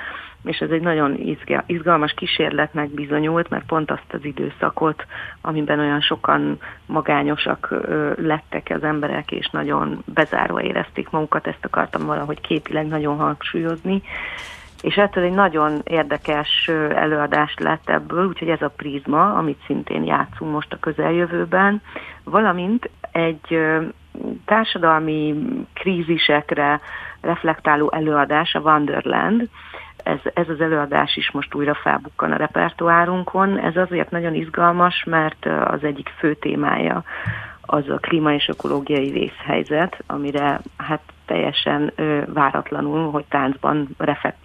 És 0.45 0.59
ez 0.59 0.71
egy 0.71 0.81
nagyon 0.81 1.37
izgalmas 1.67 2.13
kísérletnek 2.13 2.89
bizonyult, 2.89 3.49
mert 3.49 3.67
pont 3.67 3.91
azt 3.91 4.13
az 4.13 4.25
időszakot, 4.25 5.07
amiben 5.41 5.79
olyan 5.79 6.01
sokan 6.01 6.59
magányosak 6.87 7.75
lettek 8.17 8.73
az 8.75 8.83
emberek, 8.83 9.33
és 9.33 9.49
nagyon 9.51 10.03
bezárva 10.05 10.63
érezték 10.63 11.11
magukat, 11.11 11.47
ezt 11.47 11.65
akartam 11.65 12.07
valahogy 12.07 12.41
képileg 12.41 12.87
nagyon 12.87 13.17
hangsúlyozni 13.17 14.03
és 14.87 14.97
ettől 14.97 15.25
egy 15.25 15.33
nagyon 15.33 15.81
érdekes 15.85 16.71
előadás 16.95 17.55
lett 17.59 17.89
ebből, 17.89 18.27
úgyhogy 18.27 18.49
ez 18.49 18.63
a 18.63 18.73
prizma, 18.77 19.35
amit 19.35 19.63
szintén 19.67 20.05
játszunk 20.05 20.53
most 20.53 20.73
a 20.73 20.79
közeljövőben, 20.81 21.83
valamint 22.25 22.91
egy 23.13 23.59
társadalmi 24.45 25.35
krízisekre 25.73 26.81
reflektáló 27.21 27.91
előadás, 27.93 28.55
a 28.55 28.61
Wonderland, 28.61 29.49
ez, 29.97 30.19
ez 30.35 30.49
az 30.49 30.61
előadás 30.61 31.17
is 31.17 31.31
most 31.31 31.55
újra 31.55 31.75
felbukkan 31.75 32.33
a 32.33 32.37
repertoárunkon. 32.37 33.59
Ez 33.59 33.77
azért 33.77 34.11
nagyon 34.11 34.35
izgalmas, 34.35 35.05
mert 35.05 35.47
az 35.47 35.85
egyik 35.85 36.09
fő 36.19 36.35
témája 36.35 37.05
az 37.61 37.89
a 37.89 37.99
klíma 37.99 38.33
és 38.33 38.49
ökológiai 38.49 39.11
vészhelyzet, 39.11 40.03
amire 40.07 40.61
hát 40.77 41.01
teljesen 41.27 41.93
váratlanul, 42.27 43.11
hogy 43.11 43.25
táncban 43.29 43.89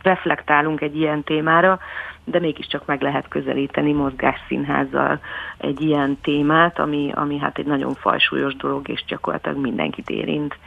reflektálunk 0.01 0.81
egy 0.81 0.97
ilyen 0.97 1.23
témára, 1.23 1.79
de 2.23 2.39
mégiscsak 2.39 2.85
meg 2.85 3.01
lehet 3.01 3.27
közelíteni 3.27 3.93
mozgásszínházzal 3.93 5.19
egy 5.57 5.81
ilyen 5.81 6.17
témát, 6.21 6.79
ami, 6.79 7.11
ami 7.15 7.37
hát 7.37 7.57
egy 7.57 7.65
nagyon 7.65 7.93
fajsúlyos 7.93 8.55
dolog, 8.55 8.89
és 8.89 9.03
gyakorlatilag 9.07 9.57
mindenkit 9.57 10.09
érint 10.09 10.57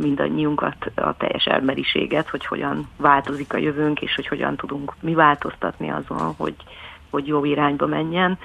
mindannyiunkat, 0.00 0.90
a 0.94 1.16
teljes 1.16 1.44
emberiséget, 1.44 2.28
hogy 2.28 2.46
hogyan 2.46 2.88
változik 2.96 3.52
a 3.52 3.56
jövőnk, 3.58 4.00
és 4.00 4.14
hogy 4.14 4.26
hogyan 4.26 4.56
tudunk 4.56 4.94
mi 5.00 5.14
változtatni 5.14 5.90
azon, 5.90 6.34
hogy, 6.36 6.54
hogy 7.10 7.26
jó 7.26 7.44
irányba 7.44 7.86
menjen. 7.86 8.38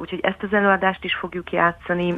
Úgyhogy 0.00 0.20
ezt 0.22 0.42
az 0.42 0.52
előadást 0.52 1.04
is 1.04 1.14
fogjuk 1.14 1.52
játszani, 1.52 2.14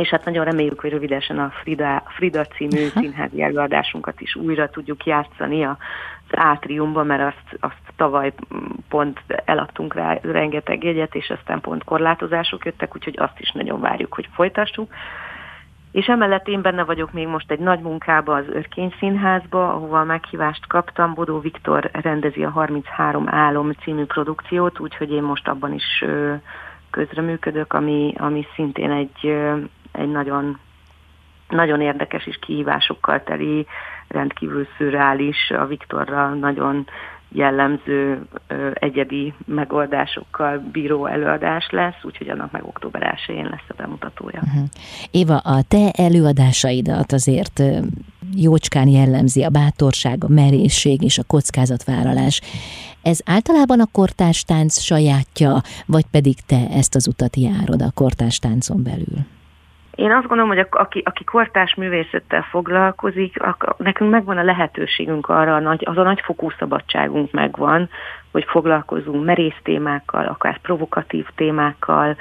és 0.00 0.08
hát 0.08 0.24
nagyon 0.24 0.44
reméljük, 0.44 0.80
hogy 0.80 0.90
rövidesen 0.90 1.38
a 1.38 1.52
Frida, 1.62 2.02
Frida 2.06 2.44
című 2.44 2.86
színházi 2.86 3.42
előadásunkat 3.42 4.20
is 4.20 4.34
újra 4.34 4.70
tudjuk 4.70 5.06
játszani 5.06 5.64
az 5.64 5.76
átriumban, 6.30 7.06
mert 7.06 7.22
azt, 7.34 7.58
azt 7.60 7.92
tavaly 7.96 8.32
pont 8.88 9.20
eladtunk 9.44 9.94
rá 9.94 10.18
rengeteg 10.22 10.84
jegyet, 10.84 11.14
és 11.14 11.30
aztán 11.30 11.60
pont 11.60 11.84
korlátozások 11.84 12.64
jöttek, 12.64 12.94
úgyhogy 12.94 13.16
azt 13.18 13.38
is 13.40 13.50
nagyon 13.52 13.80
várjuk, 13.80 14.14
hogy 14.14 14.28
folytassuk. 14.32 14.92
És 15.92 16.06
emellett 16.06 16.48
én 16.48 16.62
benne 16.62 16.84
vagyok 16.84 17.12
még 17.12 17.26
most 17.26 17.50
egy 17.50 17.58
nagy 17.58 17.80
munkába 17.80 18.34
az 18.34 18.44
Örkény 18.52 18.94
Színházba, 18.98 19.72
ahova 19.72 20.04
meghívást 20.04 20.66
kaptam. 20.66 21.14
Bodó 21.14 21.40
Viktor 21.40 21.90
rendezi 21.92 22.44
a 22.44 22.50
33 22.50 23.28
álom 23.28 23.72
című 23.72 24.04
produkciót, 24.04 24.78
úgyhogy 24.78 25.12
én 25.12 25.22
most 25.22 25.48
abban 25.48 25.72
is 25.72 26.04
közreműködök, 26.90 27.72
ami, 27.72 28.14
ami 28.18 28.46
szintén 28.54 28.90
egy, 28.90 29.34
egy 29.92 30.10
nagyon, 30.10 30.58
nagyon 31.48 31.80
érdekes 31.80 32.26
és 32.26 32.38
kihívásokkal 32.40 33.22
teli, 33.22 33.66
rendkívül 34.08 34.66
szürreális, 34.76 35.50
a 35.50 35.66
Viktorra 35.66 36.34
nagyon 36.34 36.86
jellemző 37.32 38.26
ö, 38.46 38.70
egyedi 38.74 39.34
megoldásokkal 39.46 40.58
bíró 40.72 41.06
előadás 41.06 41.68
lesz, 41.70 41.94
úgyhogy 42.02 42.28
annak 42.28 42.50
meg 42.50 42.64
október 42.64 43.18
1-én 43.26 43.44
lesz 43.50 43.68
a 43.68 43.74
bemutatója. 43.76 44.40
Uh-huh. 44.42 44.64
Éva, 45.10 45.36
a 45.36 45.62
te 45.68 45.90
előadásaidat 45.90 47.12
azért 47.12 47.62
jócskán 48.34 48.88
jellemzi 48.88 49.42
a 49.42 49.48
bátorság, 49.48 50.24
a 50.24 50.28
merészség 50.28 51.02
és 51.02 51.18
a 51.18 51.24
kockázatvállalás. 51.26 52.40
Ez 53.02 53.20
általában 53.24 53.80
a 53.80 53.86
kortárs 53.92 54.44
tánc 54.44 54.80
sajátja, 54.80 55.60
vagy 55.86 56.04
pedig 56.10 56.34
te 56.46 56.68
ezt 56.70 56.94
az 56.94 57.08
utat 57.08 57.36
járod 57.36 57.82
a 57.82 57.90
kortárs 57.94 58.38
táncon 58.38 58.82
belül? 58.82 59.26
Én 60.00 60.12
azt 60.12 60.26
gondolom, 60.26 60.56
hogy 60.56 60.66
aki, 60.70 61.02
aki 61.04 61.24
kortás 61.24 61.74
művészettel 61.74 62.42
foglalkozik, 62.42 63.36
nekünk 63.76 64.10
megvan 64.10 64.38
a 64.38 64.42
lehetőségünk 64.42 65.28
arra, 65.28 65.54
a 65.54 65.60
nagy, 65.60 65.82
az 65.86 65.96
a 65.96 66.02
nagyfokú 66.02 66.50
szabadságunk 66.58 67.32
megvan, 67.32 67.88
hogy 68.32 68.44
foglalkozunk 68.48 69.24
merész 69.24 69.58
témákkal, 69.62 70.26
akár 70.26 70.60
provokatív 70.60 71.26
témákkal, 71.34 72.16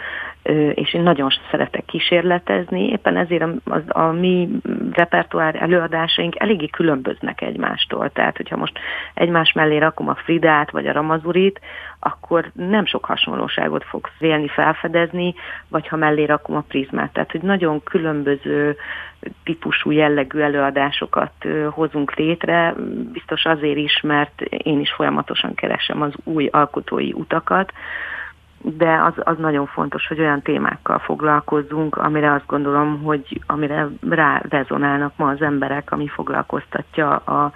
és 0.74 0.94
én 0.94 1.02
nagyon 1.02 1.30
szeretek 1.52 1.86
kísérletezni, 1.86 2.90
éppen 2.90 3.18
ezért 3.18 3.42
a, 3.42 3.56
a, 3.64 4.00
a 4.00 4.12
mi 4.12 4.50
repertoár 4.92 5.56
előadásaink 5.62 6.40
eléggé 6.40 6.68
különböznek 6.68 7.42
egymástól. 7.42 8.10
Tehát, 8.10 8.38
hogyha 8.38 8.58
most 8.58 8.80
egymás 9.14 9.52
mellé 9.52 9.78
rakom 9.78 10.10
a 10.10 10.16
Fridát 10.16 10.72
vagy 10.72 10.88
a 10.88 10.92
Ramazurit, 10.92 11.60
akkor 12.00 12.52
nem 12.54 12.86
sok 12.86 13.06
hasonlóságot 13.06 13.84
fogsz 13.84 14.18
vélni 14.20 14.48
felfedezni, 14.48 15.34
vagy 15.68 15.88
ha 15.88 15.96
mellé 15.96 16.24
rakom 16.24 16.56
a 16.56 16.64
prizmát. 16.68 17.14
Tehát, 17.14 17.32
hogy 17.32 17.42
nagyon 17.42 17.84
különböző 17.84 18.78
típusú 19.44 19.92
jellegű 19.92 20.40
előadásokat 20.40 21.34
hozunk 21.70 22.16
létre, 22.16 22.74
biztos 23.12 23.46
azért 23.46 23.78
is, 23.78 24.02
mert 24.02 24.42
én 24.42 24.80
is 24.80 24.92
folyamatosan 24.92 25.54
keresem 25.54 26.02
az 26.02 26.14
új 26.24 26.48
alkotói 26.52 27.12
utakat, 27.14 27.74
de 28.62 29.02
az, 29.02 29.14
az 29.18 29.38
nagyon 29.38 29.66
fontos, 29.66 30.08
hogy 30.08 30.20
olyan 30.20 30.42
témákkal 30.42 31.00
foglalkozzunk, 31.00 31.96
amire 31.96 32.34
azt 32.34 32.46
gondolom, 32.46 33.04
hogy 33.04 33.42
amire 33.46 33.88
rá 34.10 34.42
rezonálnak 34.50 35.14
ma 35.16 35.30
az 35.30 35.42
emberek, 35.42 35.92
ami 35.92 36.08
foglalkoztatja 36.08 37.16
a, 37.16 37.52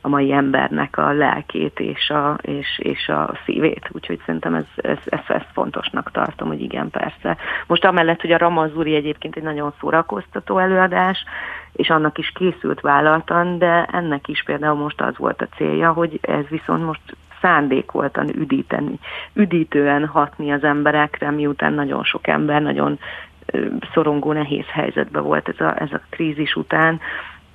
a 0.00 0.08
mai 0.08 0.32
embernek 0.32 0.98
a 0.98 1.12
lelkét 1.12 1.80
és 1.80 2.10
a, 2.10 2.38
és, 2.40 2.78
és 2.78 3.08
a 3.08 3.38
szívét. 3.44 3.88
Úgyhogy 3.92 4.20
szerintem 4.24 4.54
ez, 4.54 4.64
ez, 4.76 4.98
ez, 5.04 5.20
ezt 5.26 5.48
fontosnak 5.52 6.10
tartom, 6.10 6.48
hogy 6.48 6.60
igen, 6.60 6.90
persze. 6.90 7.36
Most 7.66 7.84
amellett, 7.84 8.20
hogy 8.20 8.32
a 8.32 8.38
Ramazuri 8.38 8.94
egyébként 8.94 9.36
egy 9.36 9.42
nagyon 9.42 9.72
szórakoztató 9.80 10.58
előadás, 10.58 11.24
és 11.72 11.90
annak 11.90 12.18
is 12.18 12.32
készült 12.34 12.80
vállaltan, 12.80 13.58
de 13.58 13.84
ennek 13.84 14.28
is 14.28 14.42
például 14.42 14.76
most 14.76 15.00
az 15.00 15.16
volt 15.16 15.42
a 15.42 15.56
célja, 15.56 15.92
hogy 15.92 16.18
ez 16.22 16.44
viszont 16.48 16.84
most 16.84 17.16
szándékoltan 17.46 18.28
üdíteni, 18.36 18.98
üdítően 19.32 20.06
hatni 20.06 20.52
az 20.52 20.64
emberekre, 20.64 21.30
miután 21.30 21.72
nagyon 21.72 22.04
sok 22.04 22.26
ember 22.26 22.62
nagyon 22.62 22.98
szorongó, 23.92 24.32
nehéz 24.32 24.66
helyzetben 24.72 25.22
volt 25.22 25.48
ez 25.48 25.60
a, 25.60 25.80
ez 25.80 25.92
a 25.92 26.00
krízis 26.10 26.54
után, 26.54 27.00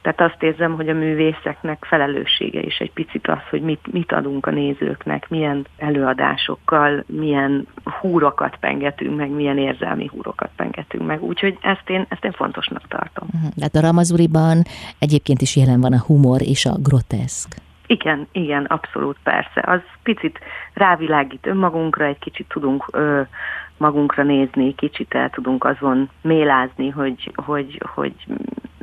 tehát 0.01 0.21
azt 0.21 0.43
érzem, 0.43 0.75
hogy 0.75 0.89
a 0.89 0.93
művészeknek 0.93 1.85
felelőssége 1.87 2.61
is 2.61 2.77
egy 2.77 2.91
picit 2.91 3.27
az, 3.27 3.37
hogy 3.49 3.61
mit, 3.61 3.91
mit 3.91 4.11
adunk 4.11 4.45
a 4.45 4.51
nézőknek, 4.51 5.29
milyen 5.29 5.65
előadásokkal, 5.77 7.03
milyen 7.07 7.67
húrokat 7.99 8.55
pengetünk 8.59 9.17
meg, 9.17 9.29
milyen 9.29 9.57
érzelmi 9.57 10.09
húrokat 10.13 10.49
pengetünk 10.55 11.05
meg. 11.05 11.23
Úgyhogy 11.23 11.57
ezt 11.61 11.89
én, 11.89 12.05
ezt 12.09 12.25
én 12.25 12.31
fontosnak 12.31 12.87
tartom. 12.87 13.27
De 13.55 13.61
hát 13.61 13.75
a 13.75 13.81
Ramazuriban 13.81 14.63
egyébként 14.99 15.41
is 15.41 15.55
jelen 15.55 15.81
van 15.81 15.93
a 15.93 16.03
humor 16.05 16.41
és 16.41 16.65
a 16.65 16.77
groteszk. 16.79 17.55
Igen, 17.91 18.27
igen, 18.31 18.65
abszolút 18.65 19.17
persze. 19.23 19.61
Az 19.65 19.79
picit 20.03 20.39
rávilágít 20.73 21.45
önmagunkra, 21.45 22.05
egy 22.05 22.19
kicsit 22.19 22.47
tudunk 22.47 22.87
ö, 22.91 23.21
magunkra 23.77 24.23
nézni, 24.23 24.75
kicsit 24.75 25.13
el 25.13 25.29
tudunk 25.29 25.63
azon 25.63 26.09
mélázni, 26.21 26.89
hogy, 26.89 27.31
hogy, 27.35 27.81
hogy 27.93 28.13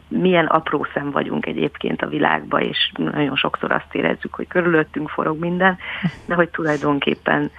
milyen 0.08 0.46
apró 0.46 0.86
szem 0.94 1.10
vagyunk 1.10 1.46
egyébként 1.46 2.02
a 2.02 2.08
világban, 2.08 2.60
és 2.60 2.92
nagyon 2.96 3.36
sokszor 3.36 3.72
azt 3.72 3.94
érezzük, 3.94 4.34
hogy 4.34 4.48
körülöttünk 4.48 5.08
forog 5.08 5.38
minden, 5.38 5.78
de 6.26 6.34
hogy 6.34 6.48
tulajdonképpen 6.48 7.50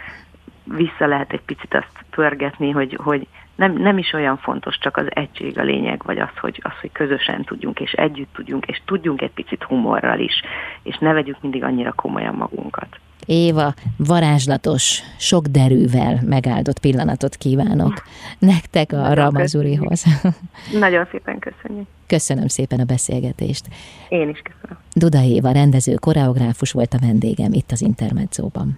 vissza 0.63 1.07
lehet 1.07 1.31
egy 1.31 1.43
picit 1.45 1.73
azt 1.73 2.05
pörgetni, 2.09 2.69
hogy, 2.71 2.97
hogy 3.03 3.27
nem, 3.59 3.73
nem 3.77 3.97
is 3.97 4.13
olyan 4.13 4.37
fontos 4.37 4.77
csak 4.77 4.97
az 4.97 5.05
egység 5.09 5.59
a 5.59 5.63
lényeg, 5.63 6.01
vagy 6.05 6.19
az 6.19 6.37
hogy, 6.39 6.59
az, 6.63 6.71
hogy 6.81 6.91
közösen 6.91 7.43
tudjunk, 7.43 7.79
és 7.79 7.91
együtt 7.91 8.33
tudjunk, 8.33 8.65
és 8.65 8.81
tudjunk 8.85 9.21
egy 9.21 9.31
picit 9.31 9.63
humorral 9.63 10.19
is, 10.19 10.41
és 10.83 10.97
ne 10.97 11.13
vegyük 11.13 11.41
mindig 11.41 11.63
annyira 11.63 11.91
komolyan 11.91 12.35
magunkat. 12.35 12.87
Éva, 13.25 13.73
varázslatos, 13.97 15.01
sok 15.17 15.45
derűvel 15.45 16.19
megáldott 16.25 16.79
pillanatot 16.79 17.35
kívánok 17.35 17.93
nektek 18.39 18.91
a 18.91 19.13
Ramazurihoz. 19.13 20.05
Nagyon 20.79 21.07
szépen 21.11 21.39
köszönjük. 21.39 21.87
Köszönöm 22.07 22.47
szépen 22.47 22.79
a 22.79 22.83
beszélgetést. 22.83 23.67
Én 24.09 24.29
is 24.29 24.41
köszönöm. 24.43 24.77
Duda 24.93 25.21
Éva, 25.21 25.51
rendező, 25.51 25.93
koreográfus 25.93 26.71
volt 26.71 26.93
a 26.93 26.99
vendégem 27.01 27.53
itt 27.53 27.71
az 27.71 27.81
Intermedzóban. 27.81 28.77